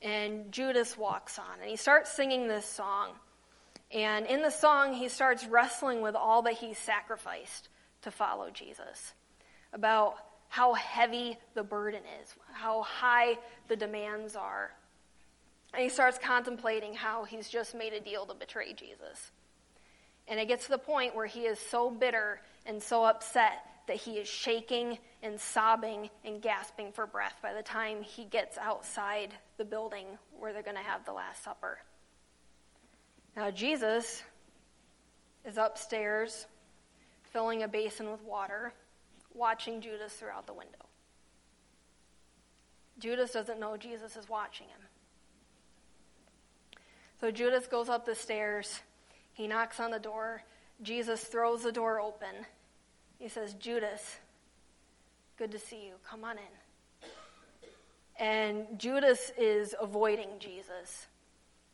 and 0.00 0.50
Judas 0.50 0.96
walks 0.96 1.38
on, 1.38 1.60
and 1.60 1.70
he 1.70 1.76
starts 1.76 2.10
singing 2.10 2.48
this 2.48 2.66
song. 2.66 3.10
And 3.90 4.26
in 4.26 4.42
the 4.42 4.50
song, 4.50 4.94
he 4.94 5.08
starts 5.08 5.46
wrestling 5.46 6.00
with 6.00 6.14
all 6.14 6.42
that 6.42 6.54
he 6.54 6.74
sacrificed 6.74 7.68
to 8.02 8.10
follow 8.10 8.50
Jesus, 8.50 9.12
about 9.72 10.16
how 10.52 10.74
heavy 10.74 11.38
the 11.54 11.62
burden 11.62 12.02
is, 12.22 12.34
how 12.52 12.82
high 12.82 13.38
the 13.68 13.74
demands 13.74 14.36
are. 14.36 14.70
And 15.72 15.82
he 15.82 15.88
starts 15.88 16.18
contemplating 16.18 16.92
how 16.92 17.24
he's 17.24 17.48
just 17.48 17.74
made 17.74 17.94
a 17.94 18.00
deal 18.00 18.26
to 18.26 18.34
betray 18.34 18.74
Jesus. 18.74 19.30
And 20.28 20.38
it 20.38 20.48
gets 20.48 20.66
to 20.66 20.72
the 20.72 20.76
point 20.76 21.16
where 21.16 21.24
he 21.24 21.46
is 21.46 21.58
so 21.58 21.90
bitter 21.90 22.42
and 22.66 22.82
so 22.82 23.02
upset 23.02 23.64
that 23.86 23.96
he 23.96 24.18
is 24.18 24.28
shaking 24.28 24.98
and 25.22 25.40
sobbing 25.40 26.10
and 26.22 26.42
gasping 26.42 26.92
for 26.92 27.06
breath 27.06 27.36
by 27.42 27.54
the 27.54 27.62
time 27.62 28.02
he 28.02 28.26
gets 28.26 28.58
outside 28.58 29.32
the 29.56 29.64
building 29.64 30.04
where 30.38 30.52
they're 30.52 30.62
going 30.62 30.76
to 30.76 30.82
have 30.82 31.02
the 31.06 31.14
Last 31.14 31.42
Supper. 31.42 31.78
Now, 33.34 33.50
Jesus 33.50 34.22
is 35.46 35.56
upstairs 35.56 36.44
filling 37.32 37.62
a 37.62 37.68
basin 37.68 38.10
with 38.10 38.22
water, 38.22 38.74
watching 39.34 39.80
Judas 39.80 40.12
throughout 40.12 40.46
the 40.46 40.52
window. 40.52 40.86
Judas 42.98 43.32
doesn't 43.32 43.58
know 43.58 43.76
Jesus 43.76 44.16
is 44.16 44.28
watching 44.28 44.68
him. 44.68 44.80
So 47.20 47.30
Judas 47.30 47.66
goes 47.66 47.88
up 47.88 48.04
the 48.04 48.14
stairs. 48.14 48.80
He 49.32 49.46
knocks 49.46 49.80
on 49.80 49.90
the 49.90 49.98
door. 49.98 50.42
Jesus 50.82 51.22
throws 51.22 51.62
the 51.62 51.72
door 51.72 52.00
open 52.00 52.46
he 53.22 53.28
says, 53.28 53.54
Judas, 53.54 54.16
good 55.38 55.52
to 55.52 55.58
see 55.60 55.86
you. 55.86 55.94
Come 56.02 56.24
on 56.24 56.38
in. 56.38 57.08
And 58.18 58.66
Judas 58.80 59.30
is 59.38 59.76
avoiding 59.80 60.28
Jesus 60.40 61.06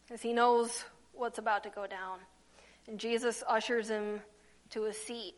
because 0.04 0.20
he 0.20 0.34
knows 0.34 0.84
what's 1.14 1.38
about 1.38 1.62
to 1.64 1.70
go 1.70 1.86
down. 1.86 2.18
And 2.86 3.00
Jesus 3.00 3.42
ushers 3.48 3.88
him 3.88 4.20
to 4.70 4.84
a 4.84 4.92
seat 4.92 5.36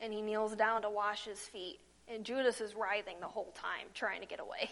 and 0.00 0.12
he 0.12 0.22
kneels 0.22 0.54
down 0.54 0.82
to 0.82 0.90
wash 0.90 1.24
his 1.24 1.40
feet. 1.40 1.80
And 2.12 2.24
Judas 2.24 2.60
is 2.60 2.74
writhing 2.74 3.16
the 3.20 3.26
whole 3.26 3.52
time, 3.54 3.86
trying 3.94 4.20
to 4.20 4.26
get 4.26 4.40
away. 4.40 4.70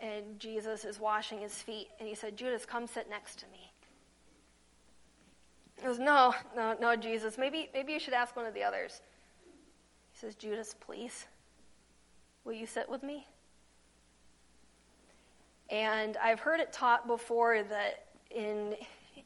And 0.00 0.38
Jesus 0.38 0.84
is 0.84 1.00
washing 1.00 1.40
his 1.40 1.54
feet. 1.54 1.88
And 1.98 2.08
he 2.08 2.14
said, 2.14 2.36
Judas, 2.36 2.64
come 2.66 2.86
sit 2.86 3.08
next 3.08 3.38
to 3.40 3.46
me. 3.46 3.72
He 5.76 5.86
goes, 5.86 5.98
No, 5.98 6.34
no, 6.56 6.76
no, 6.80 6.96
Jesus. 6.96 7.38
Maybe, 7.38 7.68
maybe 7.74 7.92
you 7.92 7.98
should 7.98 8.14
ask 8.14 8.36
one 8.36 8.46
of 8.46 8.54
the 8.54 8.62
others. 8.62 9.00
He 10.12 10.18
says, 10.18 10.34
Judas, 10.34 10.74
please, 10.78 11.26
will 12.44 12.52
you 12.52 12.66
sit 12.66 12.88
with 12.88 13.02
me? 13.02 13.26
And 15.70 16.16
I've 16.18 16.40
heard 16.40 16.60
it 16.60 16.72
taught 16.72 17.06
before 17.06 17.62
that 17.62 18.06
in 18.30 18.76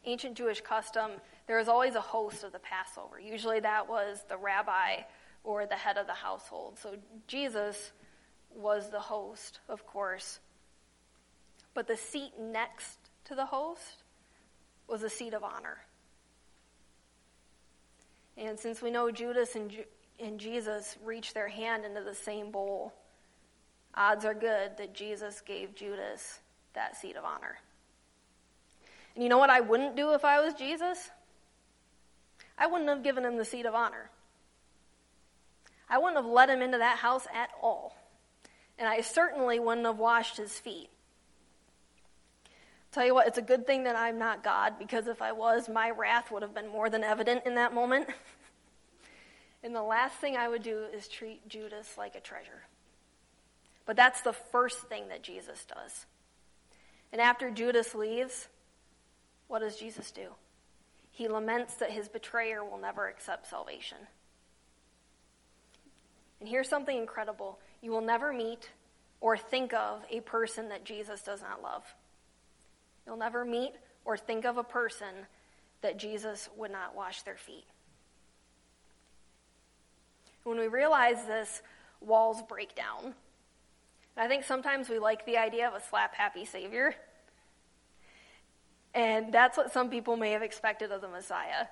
ancient 0.04 0.36
Jewish 0.36 0.60
custom, 0.60 1.12
there 1.48 1.56
was 1.56 1.66
always 1.66 1.96
a 1.96 2.00
host 2.00 2.44
of 2.44 2.52
the 2.52 2.60
Passover. 2.60 3.18
Usually 3.18 3.58
that 3.60 3.88
was 3.88 4.22
the 4.28 4.36
rabbi 4.36 4.98
or 5.42 5.66
the 5.66 5.74
head 5.74 5.98
of 5.98 6.06
the 6.06 6.12
household. 6.12 6.78
So 6.78 6.94
Jesus 7.26 7.90
was 8.54 8.90
the 8.90 9.00
host, 9.00 9.58
of 9.68 9.84
course. 9.86 10.38
But 11.74 11.88
the 11.88 11.96
seat 11.96 12.32
next 12.38 12.98
to 13.24 13.34
the 13.34 13.46
host 13.46 14.04
was 14.86 15.02
a 15.02 15.10
seat 15.10 15.34
of 15.34 15.42
honor. 15.42 15.78
And 18.36 18.60
since 18.60 18.80
we 18.80 18.90
know 18.90 19.10
Judas 19.10 19.56
and 19.56 19.72
and 20.20 20.38
Jesus 20.38 20.96
reached 21.04 21.34
their 21.34 21.48
hand 21.48 21.84
into 21.84 22.02
the 22.02 22.14
same 22.14 22.50
bowl, 22.50 22.92
odds 23.94 24.24
are 24.24 24.34
good 24.34 24.76
that 24.76 24.92
Jesus 24.92 25.40
gave 25.40 25.74
Judas 25.74 26.40
that 26.74 26.96
seat 26.96 27.16
of 27.16 27.24
honor. 27.24 27.58
And 29.14 29.22
you 29.22 29.28
know 29.28 29.38
what 29.38 29.50
I 29.50 29.60
wouldn't 29.60 29.96
do 29.96 30.12
if 30.14 30.24
I 30.24 30.40
was 30.40 30.54
Jesus? 30.54 31.10
I 32.58 32.66
wouldn't 32.66 32.88
have 32.88 33.02
given 33.02 33.24
him 33.24 33.36
the 33.36 33.44
seat 33.44 33.66
of 33.66 33.74
honor. 33.74 34.10
I 35.88 35.98
wouldn't 35.98 36.16
have 36.16 36.30
let 36.30 36.50
him 36.50 36.60
into 36.60 36.78
that 36.78 36.98
house 36.98 37.26
at 37.34 37.50
all. 37.62 37.96
And 38.78 38.88
I 38.88 39.00
certainly 39.00 39.58
wouldn't 39.58 39.86
have 39.86 39.98
washed 39.98 40.36
his 40.36 40.58
feet. 40.58 40.90
Tell 42.92 43.04
you 43.04 43.14
what, 43.14 43.26
it's 43.26 43.38
a 43.38 43.42
good 43.42 43.66
thing 43.66 43.84
that 43.84 43.96
I'm 43.96 44.18
not 44.18 44.42
God 44.42 44.78
because 44.78 45.06
if 45.06 45.22
I 45.22 45.32
was, 45.32 45.68
my 45.68 45.90
wrath 45.90 46.30
would 46.30 46.42
have 46.42 46.54
been 46.54 46.68
more 46.68 46.90
than 46.90 47.04
evident 47.04 47.42
in 47.46 47.54
that 47.54 47.74
moment. 47.74 48.08
And 49.62 49.74
the 49.74 49.82
last 49.82 50.16
thing 50.16 50.36
I 50.36 50.48
would 50.48 50.62
do 50.62 50.84
is 50.94 51.08
treat 51.08 51.48
Judas 51.48 51.96
like 51.98 52.14
a 52.14 52.20
treasure. 52.20 52.66
But 53.86 53.96
that's 53.96 54.20
the 54.20 54.32
first 54.32 54.82
thing 54.88 55.08
that 55.08 55.22
Jesus 55.22 55.64
does. 55.64 56.06
And 57.12 57.20
after 57.20 57.50
Judas 57.50 57.94
leaves, 57.94 58.48
what 59.48 59.60
does 59.60 59.76
Jesus 59.76 60.10
do? 60.10 60.28
He 61.18 61.26
laments 61.26 61.74
that 61.74 61.90
his 61.90 62.08
betrayer 62.08 62.64
will 62.64 62.78
never 62.78 63.08
accept 63.08 63.48
salvation. 63.48 63.98
And 66.38 66.48
here's 66.48 66.68
something 66.68 66.96
incredible 66.96 67.58
you 67.82 67.90
will 67.90 68.00
never 68.00 68.32
meet 68.32 68.70
or 69.20 69.36
think 69.36 69.74
of 69.74 70.02
a 70.12 70.20
person 70.20 70.68
that 70.68 70.84
Jesus 70.84 71.20
does 71.22 71.42
not 71.42 71.60
love. 71.60 71.82
You'll 73.04 73.16
never 73.16 73.44
meet 73.44 73.72
or 74.04 74.16
think 74.16 74.44
of 74.44 74.58
a 74.58 74.62
person 74.62 75.26
that 75.80 75.98
Jesus 75.98 76.48
would 76.56 76.70
not 76.70 76.94
wash 76.94 77.22
their 77.22 77.36
feet. 77.36 77.66
When 80.44 80.56
we 80.56 80.68
realize 80.68 81.24
this, 81.24 81.62
walls 82.00 82.42
break 82.48 82.76
down. 82.76 83.16
I 84.16 84.28
think 84.28 84.44
sometimes 84.44 84.88
we 84.88 85.00
like 85.00 85.26
the 85.26 85.38
idea 85.38 85.66
of 85.66 85.74
a 85.74 85.80
slap 85.80 86.14
happy 86.14 86.44
Savior. 86.44 86.94
And 88.94 89.32
that's 89.32 89.56
what 89.56 89.72
some 89.72 89.90
people 89.90 90.16
may 90.16 90.32
have 90.32 90.42
expected 90.42 90.90
of 90.92 91.00
the 91.00 91.08
Messiah. 91.08 91.66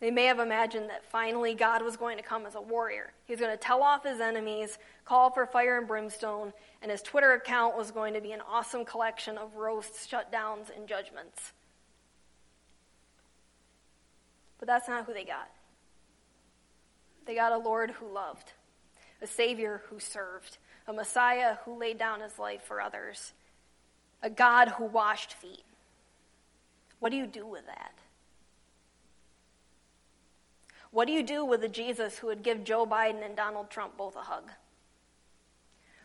They 0.00 0.10
may 0.10 0.24
have 0.24 0.38
imagined 0.38 0.88
that 0.88 1.04
finally 1.04 1.54
God 1.54 1.82
was 1.82 1.98
going 1.98 2.16
to 2.16 2.22
come 2.22 2.46
as 2.46 2.54
a 2.54 2.60
warrior. 2.60 3.12
He 3.26 3.34
was 3.34 3.40
going 3.40 3.52
to 3.52 3.62
tell 3.62 3.82
off 3.82 4.04
his 4.04 4.20
enemies, 4.20 4.78
call 5.04 5.30
for 5.30 5.44
fire 5.44 5.78
and 5.78 5.86
brimstone, 5.86 6.54
and 6.80 6.90
his 6.90 7.02
Twitter 7.02 7.32
account 7.34 7.76
was 7.76 7.90
going 7.90 8.14
to 8.14 8.20
be 8.20 8.32
an 8.32 8.40
awesome 8.40 8.86
collection 8.86 9.36
of 9.36 9.56
roasts, 9.56 10.06
shutdowns, 10.06 10.74
and 10.74 10.88
judgments. 10.88 11.52
But 14.58 14.68
that's 14.68 14.88
not 14.88 15.04
who 15.04 15.12
they 15.12 15.24
got. 15.24 15.50
They 17.26 17.34
got 17.34 17.52
a 17.52 17.58
Lord 17.58 17.90
who 17.90 18.12
loved, 18.12 18.52
a 19.20 19.26
Savior 19.26 19.82
who 19.90 20.00
served, 20.00 20.56
a 20.86 20.92
Messiah 20.94 21.56
who 21.64 21.78
laid 21.78 21.98
down 21.98 22.20
his 22.20 22.38
life 22.38 22.62
for 22.62 22.80
others, 22.80 23.34
a 24.22 24.30
God 24.30 24.68
who 24.68 24.84
washed 24.84 25.34
feet. 25.34 25.64
What 27.00 27.10
do 27.10 27.16
you 27.16 27.26
do 27.26 27.46
with 27.46 27.66
that? 27.66 27.92
What 30.92 31.06
do 31.06 31.12
you 31.12 31.22
do 31.22 31.44
with 31.44 31.62
a 31.64 31.68
Jesus 31.68 32.18
who 32.18 32.28
would 32.28 32.42
give 32.42 32.64
Joe 32.64 32.86
Biden 32.86 33.24
and 33.24 33.36
Donald 33.36 33.70
Trump 33.70 33.96
both 33.96 34.16
a 34.16 34.20
hug? 34.20 34.50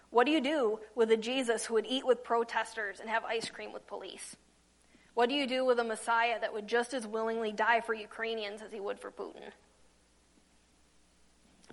What 0.09 0.25
do 0.25 0.31
you 0.31 0.41
do 0.41 0.79
with 0.93 1.11
a 1.11 1.17
Jesus 1.17 1.65
who 1.65 1.73
would 1.73 1.87
eat 1.87 2.05
with 2.05 2.23
protesters 2.23 2.99
and 2.99 3.09
have 3.09 3.25
ice 3.25 3.49
cream 3.49 3.73
with 3.73 3.87
police? 3.87 4.35
What 5.15 5.29
do 5.29 5.35
you 5.35 5.47
do 5.47 5.65
with 5.65 5.79
a 5.79 5.83
Messiah 5.83 6.39
that 6.39 6.53
would 6.53 6.67
just 6.67 6.93
as 6.93 7.07
willingly 7.07 7.51
die 7.51 7.81
for 7.81 7.93
Ukrainians 7.93 8.61
as 8.61 8.71
he 8.71 8.79
would 8.79 8.99
for 8.99 9.11
Putin? 9.11 9.51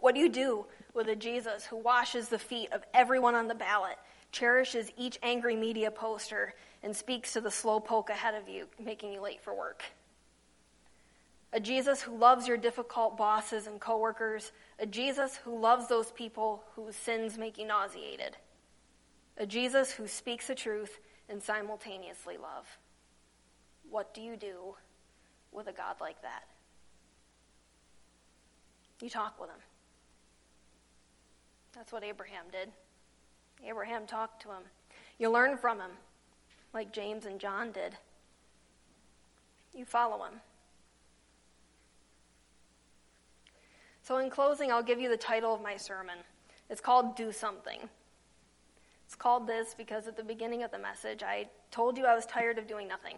What 0.00 0.14
do 0.14 0.20
you 0.20 0.28
do 0.28 0.66
with 0.94 1.08
a 1.08 1.16
Jesus 1.16 1.66
who 1.66 1.76
washes 1.76 2.28
the 2.28 2.38
feet 2.38 2.72
of 2.72 2.82
everyone 2.94 3.34
on 3.34 3.46
the 3.46 3.54
ballot, 3.54 3.98
cherishes 4.32 4.90
each 4.96 5.18
angry 5.22 5.54
media 5.54 5.90
poster, 5.90 6.54
and 6.82 6.94
speaks 6.94 7.32
to 7.32 7.40
the 7.40 7.50
slow 7.50 7.80
poke 7.80 8.10
ahead 8.10 8.34
of 8.34 8.48
you, 8.48 8.66
making 8.82 9.12
you 9.12 9.20
late 9.20 9.42
for 9.42 9.54
work? 9.54 9.82
A 11.52 11.60
Jesus 11.60 12.00
who 12.00 12.16
loves 12.16 12.48
your 12.48 12.56
difficult 12.56 13.16
bosses 13.16 13.66
and 13.66 13.78
coworkers, 13.78 14.52
a 14.78 14.86
Jesus 14.86 15.36
who 15.36 15.58
loves 15.58 15.86
those 15.86 16.10
people 16.12 16.64
whose 16.74 16.96
sins 16.96 17.36
make 17.36 17.58
you 17.58 17.66
nauseated. 17.66 18.36
A 19.36 19.46
Jesus 19.46 19.90
who 19.90 20.06
speaks 20.06 20.46
the 20.46 20.54
truth 20.54 20.98
and 21.28 21.42
simultaneously 21.42 22.36
love. 22.36 22.66
What 23.90 24.14
do 24.14 24.22
you 24.22 24.36
do 24.36 24.74
with 25.52 25.66
a 25.66 25.72
God 25.72 25.96
like 26.00 26.20
that? 26.22 26.44
You 29.02 29.10
talk 29.10 29.40
with 29.40 29.50
him. 29.50 29.60
That's 31.74 31.92
what 31.92 32.04
Abraham 32.04 32.44
did. 32.50 32.70
Abraham 33.66 34.06
talked 34.06 34.42
to 34.42 34.48
him. 34.48 34.62
You 35.18 35.30
learn 35.30 35.56
from 35.56 35.78
him, 35.78 35.90
like 36.72 36.92
James 36.92 37.26
and 37.26 37.38
John 37.38 37.72
did. 37.72 37.96
You 39.74 39.84
follow 39.84 40.24
him. 40.24 40.40
So, 44.02 44.18
in 44.18 44.30
closing, 44.30 44.72
I'll 44.72 44.82
give 44.82 45.00
you 45.00 45.08
the 45.08 45.16
title 45.16 45.54
of 45.54 45.62
my 45.62 45.76
sermon. 45.76 46.18
It's 46.68 46.80
called 46.80 47.16
Do 47.16 47.30
Something. 47.30 47.88
It's 49.06 49.14
called 49.14 49.46
this 49.46 49.74
because 49.74 50.08
at 50.08 50.16
the 50.16 50.24
beginning 50.24 50.62
of 50.62 50.70
the 50.70 50.78
message, 50.78 51.22
I 51.22 51.48
told 51.70 51.96
you 51.96 52.06
I 52.06 52.14
was 52.14 52.26
tired 52.26 52.58
of 52.58 52.66
doing 52.66 52.88
nothing. 52.88 53.16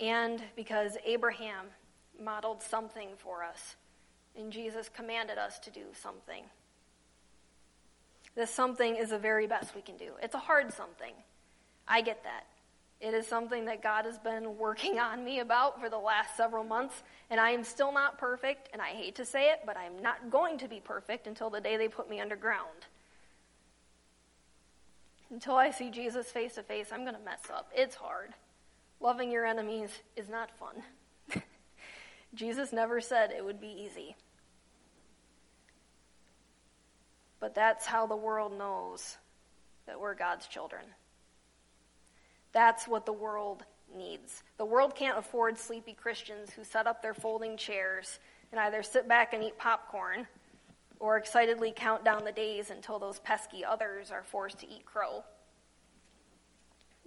And 0.00 0.42
because 0.56 0.96
Abraham 1.04 1.66
modeled 2.20 2.62
something 2.62 3.10
for 3.18 3.44
us, 3.44 3.76
and 4.36 4.52
Jesus 4.52 4.88
commanded 4.88 5.38
us 5.38 5.58
to 5.60 5.70
do 5.70 5.82
something. 5.92 6.44
This 8.34 8.50
something 8.50 8.96
is 8.96 9.10
the 9.10 9.18
very 9.18 9.46
best 9.46 9.74
we 9.74 9.82
can 9.82 9.96
do. 9.96 10.12
It's 10.22 10.34
a 10.34 10.38
hard 10.38 10.72
something. 10.72 11.12
I 11.88 12.02
get 12.02 12.22
that. 12.24 12.46
It 13.00 13.14
is 13.14 13.26
something 13.26 13.66
that 13.66 13.82
God 13.82 14.04
has 14.06 14.18
been 14.18 14.58
working 14.58 14.98
on 14.98 15.24
me 15.24 15.38
about 15.38 15.80
for 15.80 15.88
the 15.88 15.98
last 15.98 16.36
several 16.36 16.64
months, 16.64 17.02
and 17.30 17.40
I 17.40 17.50
am 17.50 17.62
still 17.62 17.92
not 17.92 18.18
perfect, 18.18 18.68
and 18.72 18.82
I 18.82 18.88
hate 18.88 19.14
to 19.16 19.24
say 19.24 19.50
it, 19.50 19.60
but 19.64 19.76
I'm 19.76 20.02
not 20.02 20.30
going 20.30 20.58
to 20.58 20.68
be 20.68 20.80
perfect 20.80 21.26
until 21.26 21.48
the 21.48 21.60
day 21.60 21.76
they 21.76 21.88
put 21.88 22.10
me 22.10 22.20
underground. 22.20 22.86
Until 25.30 25.56
I 25.56 25.70
see 25.70 25.90
Jesus 25.90 26.30
face 26.30 26.54
to 26.54 26.62
face, 26.62 26.88
I'm 26.92 27.02
going 27.02 27.14
to 27.14 27.24
mess 27.24 27.42
up. 27.54 27.70
It's 27.74 27.94
hard. 27.94 28.30
Loving 29.00 29.30
your 29.30 29.46
enemies 29.46 29.90
is 30.16 30.28
not 30.28 30.50
fun. 30.58 31.42
Jesus 32.34 32.72
never 32.72 33.00
said 33.00 33.30
it 33.30 33.44
would 33.44 33.60
be 33.60 33.86
easy. 33.86 34.16
But 37.40 37.54
that's 37.54 37.86
how 37.86 38.06
the 38.06 38.16
world 38.16 38.56
knows 38.56 39.18
that 39.86 40.00
we're 40.00 40.14
God's 40.14 40.48
children. 40.48 40.82
That's 42.52 42.88
what 42.88 43.06
the 43.06 43.12
world 43.12 43.64
needs. 43.96 44.42
The 44.56 44.64
world 44.64 44.94
can't 44.94 45.18
afford 45.18 45.58
sleepy 45.58 45.94
Christians 45.94 46.50
who 46.50 46.64
set 46.64 46.86
up 46.86 47.02
their 47.02 47.14
folding 47.14 47.56
chairs 47.56 48.18
and 48.52 48.60
either 48.60 48.82
sit 48.82 49.08
back 49.08 49.32
and 49.32 49.42
eat 49.42 49.58
popcorn 49.58 50.26
or 51.00 51.16
excitedly 51.16 51.72
count 51.74 52.04
down 52.04 52.24
the 52.24 52.32
days 52.32 52.70
until 52.70 52.98
those 52.98 53.18
pesky 53.20 53.64
others 53.64 54.10
are 54.10 54.22
forced 54.22 54.58
to 54.60 54.68
eat 54.68 54.84
crow. 54.84 55.22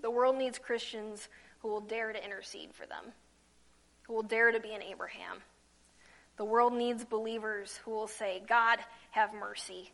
The 0.02 0.12
world 0.12 0.38
needs 0.38 0.58
Christians 0.58 1.28
who 1.60 1.68
will 1.68 1.82
dare 1.82 2.12
to 2.12 2.24
intercede 2.24 2.74
for 2.74 2.86
them, 2.86 3.14
who 4.04 4.14
will 4.14 4.24
dare 4.24 4.52
to 4.52 4.60
be 4.60 4.74
an 4.74 4.82
Abraham. 4.82 5.38
The 6.38 6.46
world 6.46 6.74
needs 6.74 7.04
believers 7.06 7.80
who 7.84 7.92
will 7.92 8.08
say, 8.08 8.42
God, 8.48 8.80
have 9.12 9.34
mercy. 9.34 9.92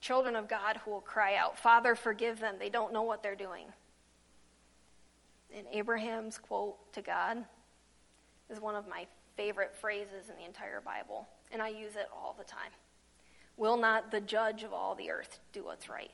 Children 0.00 0.34
of 0.34 0.48
God 0.48 0.78
who 0.78 0.90
will 0.90 1.00
cry 1.00 1.36
out, 1.36 1.58
Father, 1.58 1.94
forgive 1.94 2.40
them. 2.40 2.56
They 2.58 2.70
don't 2.70 2.92
know 2.92 3.02
what 3.02 3.22
they're 3.22 3.36
doing. 3.36 3.66
And 5.58 5.66
Abraham's 5.72 6.38
quote 6.38 6.76
to 6.92 7.02
God 7.02 7.44
is 8.48 8.60
one 8.60 8.76
of 8.76 8.88
my 8.88 9.06
favorite 9.36 9.74
phrases 9.74 10.28
in 10.30 10.36
the 10.36 10.44
entire 10.44 10.80
Bible, 10.80 11.26
and 11.50 11.60
I 11.60 11.68
use 11.68 11.96
it 11.96 12.08
all 12.14 12.36
the 12.38 12.44
time. 12.44 12.70
Will 13.56 13.76
not 13.76 14.12
the 14.12 14.20
judge 14.20 14.62
of 14.62 14.72
all 14.72 14.94
the 14.94 15.10
earth 15.10 15.40
do 15.52 15.64
what's 15.64 15.88
right? 15.88 16.12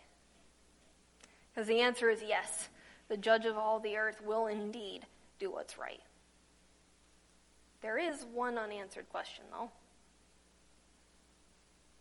Because 1.53 1.69
the 1.69 1.81
answer 1.81 2.09
is 2.09 2.23
yes. 2.27 2.71
The 3.09 3.19
judge 3.19 3.45
of 3.45 3.59
all 3.59 3.81
the 3.81 3.99
earth 3.99 4.23
will 4.25 4.47
indeed 4.47 5.03
do 5.39 5.51
what's 5.51 5.77
right. 5.77 6.01
There 7.83 7.99
is 7.99 8.25
one 8.33 8.57
unanswered 8.57 9.11
question, 9.11 9.45
though. 9.53 9.71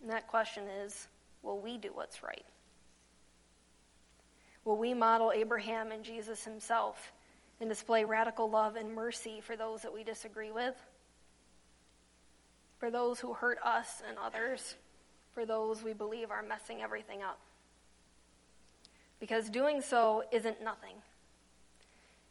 And 0.02 0.10
that 0.10 0.30
question 0.30 0.64
is 0.86 1.10
will 1.42 1.60
we 1.60 1.78
do 1.78 1.90
what's 1.94 2.24
right? 2.24 2.46
Will 4.64 4.78
we 4.78 4.94
model 4.94 5.34
Abraham 5.36 5.92
and 5.92 6.06
Jesus 6.06 6.46
himself 6.46 7.12
and 7.64 7.70
display 7.70 8.04
radical 8.04 8.50
love 8.50 8.76
and 8.76 8.94
mercy 8.94 9.40
for 9.42 9.56
those 9.56 9.84
that 9.84 9.94
we 9.94 10.04
disagree 10.04 10.52
with? 10.52 10.76
For 12.78 12.92
those 12.92 13.22
who 13.22 13.34
hurt 13.34 13.58
us 13.64 14.04
and 14.06 14.18
others? 14.18 14.76
For 15.32 15.46
those 15.46 15.82
we 15.82 15.94
believe 15.94 16.30
are 16.30 16.44
messing 16.44 16.82
everything 16.82 17.24
up? 17.24 17.40
Because 19.22 19.50
doing 19.50 19.80
so 19.80 20.26
isn't 20.34 20.62
nothing. 20.62 20.96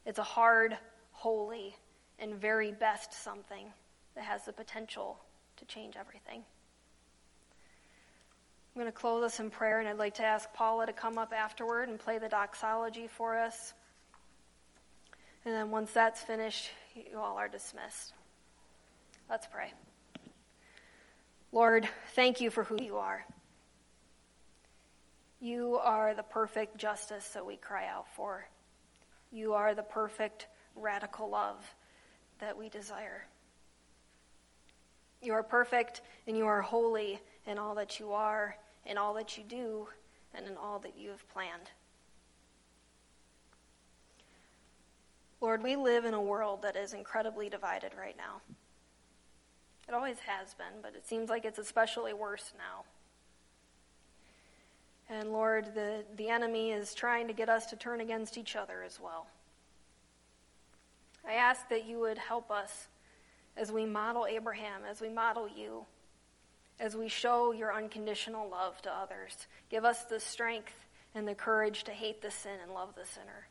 It's 0.05 0.19
a 0.19 0.23
hard, 0.23 0.77
holy, 1.13 1.77
and 2.19 2.35
very 2.35 2.71
best 2.71 3.15
something 3.15 3.69
that 4.15 4.25
has 4.25 4.45
the 4.45 4.53
potential 4.53 5.19
to 5.57 5.65
change 5.65 5.97
everything. 5.99 6.43
I'm 8.75 8.83
going 8.83 8.87
to 8.87 8.93
close 8.93 9.25
us 9.25 9.41
in 9.41 9.49
prayer, 9.49 9.81
and 9.81 9.89
I'd 9.89 9.97
like 9.97 10.15
to 10.17 10.25
ask 10.25 10.53
Paula 10.53 10.85
to 10.85 10.93
come 10.93 11.17
up 11.17 11.33
afterward 11.35 11.89
and 11.89 11.99
play 11.99 12.19
the 12.19 12.29
doxology 12.29 13.07
for 13.07 13.39
us. 13.39 13.73
And 15.45 15.55
then 15.55 15.71
once 15.71 15.93
that's 15.93 16.21
finished, 16.21 16.71
you 16.95 17.19
all 17.19 17.37
are 17.37 17.49
dismissed. 17.49 18.13
Let's 19.29 19.47
pray. 19.47 19.73
Lord, 21.51 21.89
thank 22.15 22.41
you 22.41 22.51
for 22.51 22.65
who 22.65 22.83
you 22.83 22.97
are. 22.97 23.25
You 25.41 25.79
are 25.83 26.15
the 26.15 26.23
perfect 26.23 26.77
justice 26.77 27.29
that 27.31 27.45
we 27.45 27.57
cry 27.57 27.89
out 27.89 28.07
for. 28.15 28.47
You 29.33 29.55
are 29.55 29.75
the 29.75 29.83
perfect 29.83 30.47
radical 30.77 31.29
love 31.29 31.75
that 32.39 32.57
we 32.57 32.69
desire. 32.69 33.27
You 35.21 35.33
are 35.33 35.43
perfect 35.43 36.03
and 36.27 36.37
you 36.37 36.47
are 36.47 36.63
holy 36.63 37.21
in 37.47 37.59
all 37.59 37.75
that 37.75 37.99
you 37.99 38.13
are, 38.13 38.57
in 38.87 38.99
all 38.99 39.15
that 39.15 39.37
you 39.37 39.45
do, 39.45 39.89
and 40.35 40.47
in 40.47 40.57
all 40.57 40.79
that 40.81 40.97
you 40.97 41.11
have 41.11 41.29
planned. 41.29 41.71
Lord, 45.43 45.65
we 45.65 45.75
live 45.75 46.05
in 46.05 46.15
a 46.15 46.21
world 46.21 46.63
that 46.63 46.77
is 46.77 46.95
incredibly 46.95 47.49
divided 47.49 47.91
right 47.99 48.17
now. 48.17 48.41
It 49.89 49.93
always 49.93 50.21
has 50.21 50.55
been, 50.55 50.81
but 50.81 50.95
it 50.95 51.05
seems 51.05 51.29
like 51.29 51.45
it's 51.45 51.59
especially 51.59 52.13
worse 52.13 52.53
now. 52.57 52.85
And 55.11 55.33
Lord, 55.33 55.75
the, 55.75 56.05
the 56.17 56.29
enemy 56.29 56.71
is 56.71 56.95
trying 56.95 57.27
to 57.27 57.33
get 57.33 57.49
us 57.49 57.67
to 57.67 57.77
turn 57.77 58.01
against 58.01 58.39
each 58.39 58.55
other 58.55 58.85
as 58.85 59.01
well. 59.03 59.27
I 61.27 61.35
ask 61.35 61.69
that 61.71 61.87
you 61.87 61.99
would 61.99 62.19
help 62.19 62.53
us 62.53 62.87
as 63.57 63.73
we 63.73 63.85
model 63.85 64.27
Abraham, 64.27 64.83
as 64.89 65.01
we 65.01 65.09
model 65.09 65.49
you, 65.49 65.87
as 66.79 66.97
we 66.97 67.09
show 67.09 67.51
your 67.51 67.75
unconditional 67.75 68.49
love 68.49 68.81
to 68.83 68.93
others. 68.93 69.49
Give 69.71 69.85
us 69.85 70.05
the 70.05 70.21
strength 70.21 70.87
and 71.17 71.27
the 71.27 71.35
courage 71.35 71.83
to 71.85 71.91
hate 71.91 72.23
the 72.23 72.31
sin 72.31 72.59
and 72.63 72.73
love 72.73 72.95
the 72.95 73.05
sinner. 73.05 73.49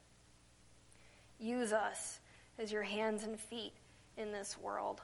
Use 1.42 1.74
us 1.74 2.20
as 2.60 2.72
your 2.72 2.84
hands 2.84 3.24
and 3.24 3.40
feet 3.40 3.74
in 4.16 4.32
this 4.32 4.58
world. 4.62 5.02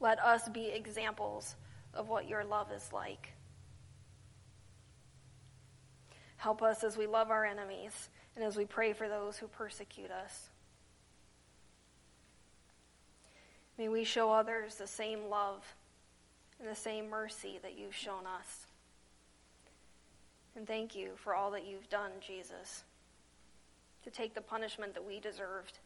Let 0.00 0.18
us 0.18 0.48
be 0.48 0.66
examples 0.66 1.54
of 1.94 2.08
what 2.08 2.28
your 2.28 2.44
love 2.44 2.72
is 2.72 2.92
like. 2.92 3.32
Help 6.36 6.62
us 6.62 6.82
as 6.82 6.96
we 6.96 7.06
love 7.06 7.30
our 7.30 7.44
enemies 7.44 8.10
and 8.34 8.44
as 8.44 8.56
we 8.56 8.64
pray 8.64 8.92
for 8.92 9.08
those 9.08 9.38
who 9.38 9.46
persecute 9.46 10.10
us. 10.10 10.50
May 13.78 13.88
we 13.88 14.04
show 14.04 14.32
others 14.32 14.74
the 14.74 14.86
same 14.86 15.28
love 15.30 15.64
and 16.58 16.68
the 16.68 16.74
same 16.74 17.08
mercy 17.08 17.58
that 17.62 17.78
you've 17.78 17.94
shown 17.94 18.26
us. 18.26 18.66
And 20.56 20.66
thank 20.66 20.94
you 20.94 21.12
for 21.16 21.34
all 21.34 21.52
that 21.52 21.66
you've 21.66 21.88
done, 21.88 22.12
Jesus, 22.20 22.84
to 24.04 24.10
take 24.10 24.34
the 24.34 24.40
punishment 24.40 24.94
that 24.94 25.04
we 25.04 25.18
deserved 25.18 25.78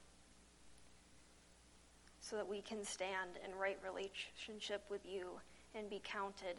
so 2.20 2.36
that 2.36 2.48
we 2.48 2.60
can 2.60 2.84
stand 2.84 3.30
in 3.44 3.58
right 3.58 3.78
relationship 3.82 4.82
with 4.90 5.00
you 5.06 5.28
and 5.74 5.88
be 5.88 6.02
counted 6.04 6.56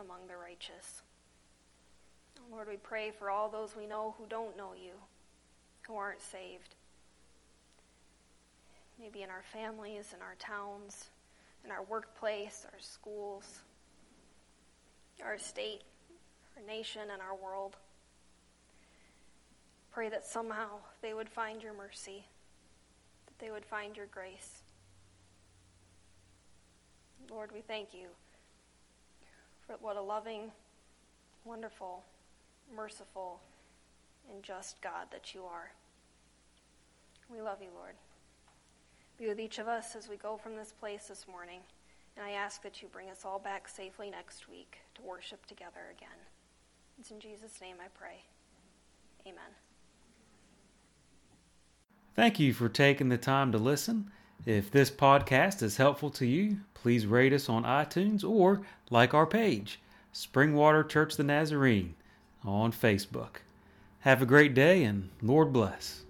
among 0.00 0.26
the 0.26 0.36
righteous. 0.36 1.02
Lord, 2.50 2.68
we 2.68 2.76
pray 2.76 3.12
for 3.16 3.30
all 3.30 3.48
those 3.48 3.76
we 3.76 3.86
know 3.86 4.14
who 4.18 4.26
don't 4.26 4.56
know 4.56 4.72
you, 4.74 4.92
who 5.86 5.94
aren't 5.94 6.22
saved. 6.22 6.74
Maybe 8.98 9.22
in 9.22 9.30
our 9.30 9.44
families, 9.52 10.14
in 10.14 10.22
our 10.22 10.36
towns, 10.38 11.10
in 11.64 11.70
our 11.70 11.82
workplace, 11.82 12.66
our 12.72 12.80
schools, 12.80 13.60
our 15.24 15.38
state, 15.38 15.82
our 16.56 16.66
nation, 16.66 17.02
and 17.12 17.20
our 17.22 17.34
world. 17.34 17.76
Pray 19.94 20.08
that 20.08 20.26
somehow 20.26 20.66
they 21.02 21.14
would 21.14 21.28
find 21.28 21.62
your 21.62 21.72
mercy, 21.72 22.26
that 23.26 23.38
they 23.38 23.52
would 23.52 23.64
find 23.64 23.96
your 23.96 24.06
grace. 24.06 24.62
Lord, 27.30 27.52
we 27.54 27.60
thank 27.60 27.94
you 27.94 28.08
for 29.64 29.76
what 29.80 29.96
a 29.96 30.02
loving, 30.02 30.50
wonderful, 31.44 32.02
merciful, 32.74 33.38
and 34.32 34.42
just 34.42 34.82
God 34.82 35.06
that 35.12 35.32
you 35.32 35.44
are. 35.44 35.70
We 37.32 37.40
love 37.40 37.62
you, 37.62 37.70
Lord. 37.72 37.94
Be 39.16 39.28
with 39.28 39.38
each 39.38 39.60
of 39.60 39.68
us 39.68 39.94
as 39.94 40.08
we 40.08 40.16
go 40.16 40.36
from 40.36 40.56
this 40.56 40.72
place 40.72 41.06
this 41.06 41.28
morning. 41.30 41.60
And 42.16 42.26
I 42.26 42.32
ask 42.32 42.64
that 42.64 42.82
you 42.82 42.88
bring 42.88 43.10
us 43.10 43.24
all 43.24 43.38
back 43.38 43.68
safely 43.68 44.10
next 44.10 44.48
week 44.48 44.78
to 44.96 45.02
worship 45.02 45.46
together 45.46 45.92
again. 45.96 46.18
It's 46.98 47.12
in 47.12 47.20
Jesus' 47.20 47.60
name 47.60 47.76
I 47.80 47.88
pray. 47.96 48.24
Amen. 49.24 49.63
Thank 52.14 52.38
you 52.38 52.52
for 52.52 52.68
taking 52.68 53.08
the 53.08 53.18
time 53.18 53.50
to 53.50 53.58
listen. 53.58 54.10
If 54.46 54.70
this 54.70 54.90
podcast 54.90 55.62
is 55.62 55.78
helpful 55.78 56.10
to 56.10 56.26
you, 56.26 56.58
please 56.74 57.06
rate 57.06 57.32
us 57.32 57.48
on 57.48 57.64
iTunes 57.64 58.22
or 58.22 58.62
like 58.88 59.14
our 59.14 59.26
page, 59.26 59.80
Springwater 60.12 60.88
Church 60.88 61.16
the 61.16 61.24
Nazarene, 61.24 61.94
on 62.44 62.70
Facebook. 62.72 63.38
Have 64.00 64.22
a 64.22 64.26
great 64.26 64.54
day 64.54 64.84
and 64.84 65.08
Lord 65.22 65.52
bless. 65.52 66.02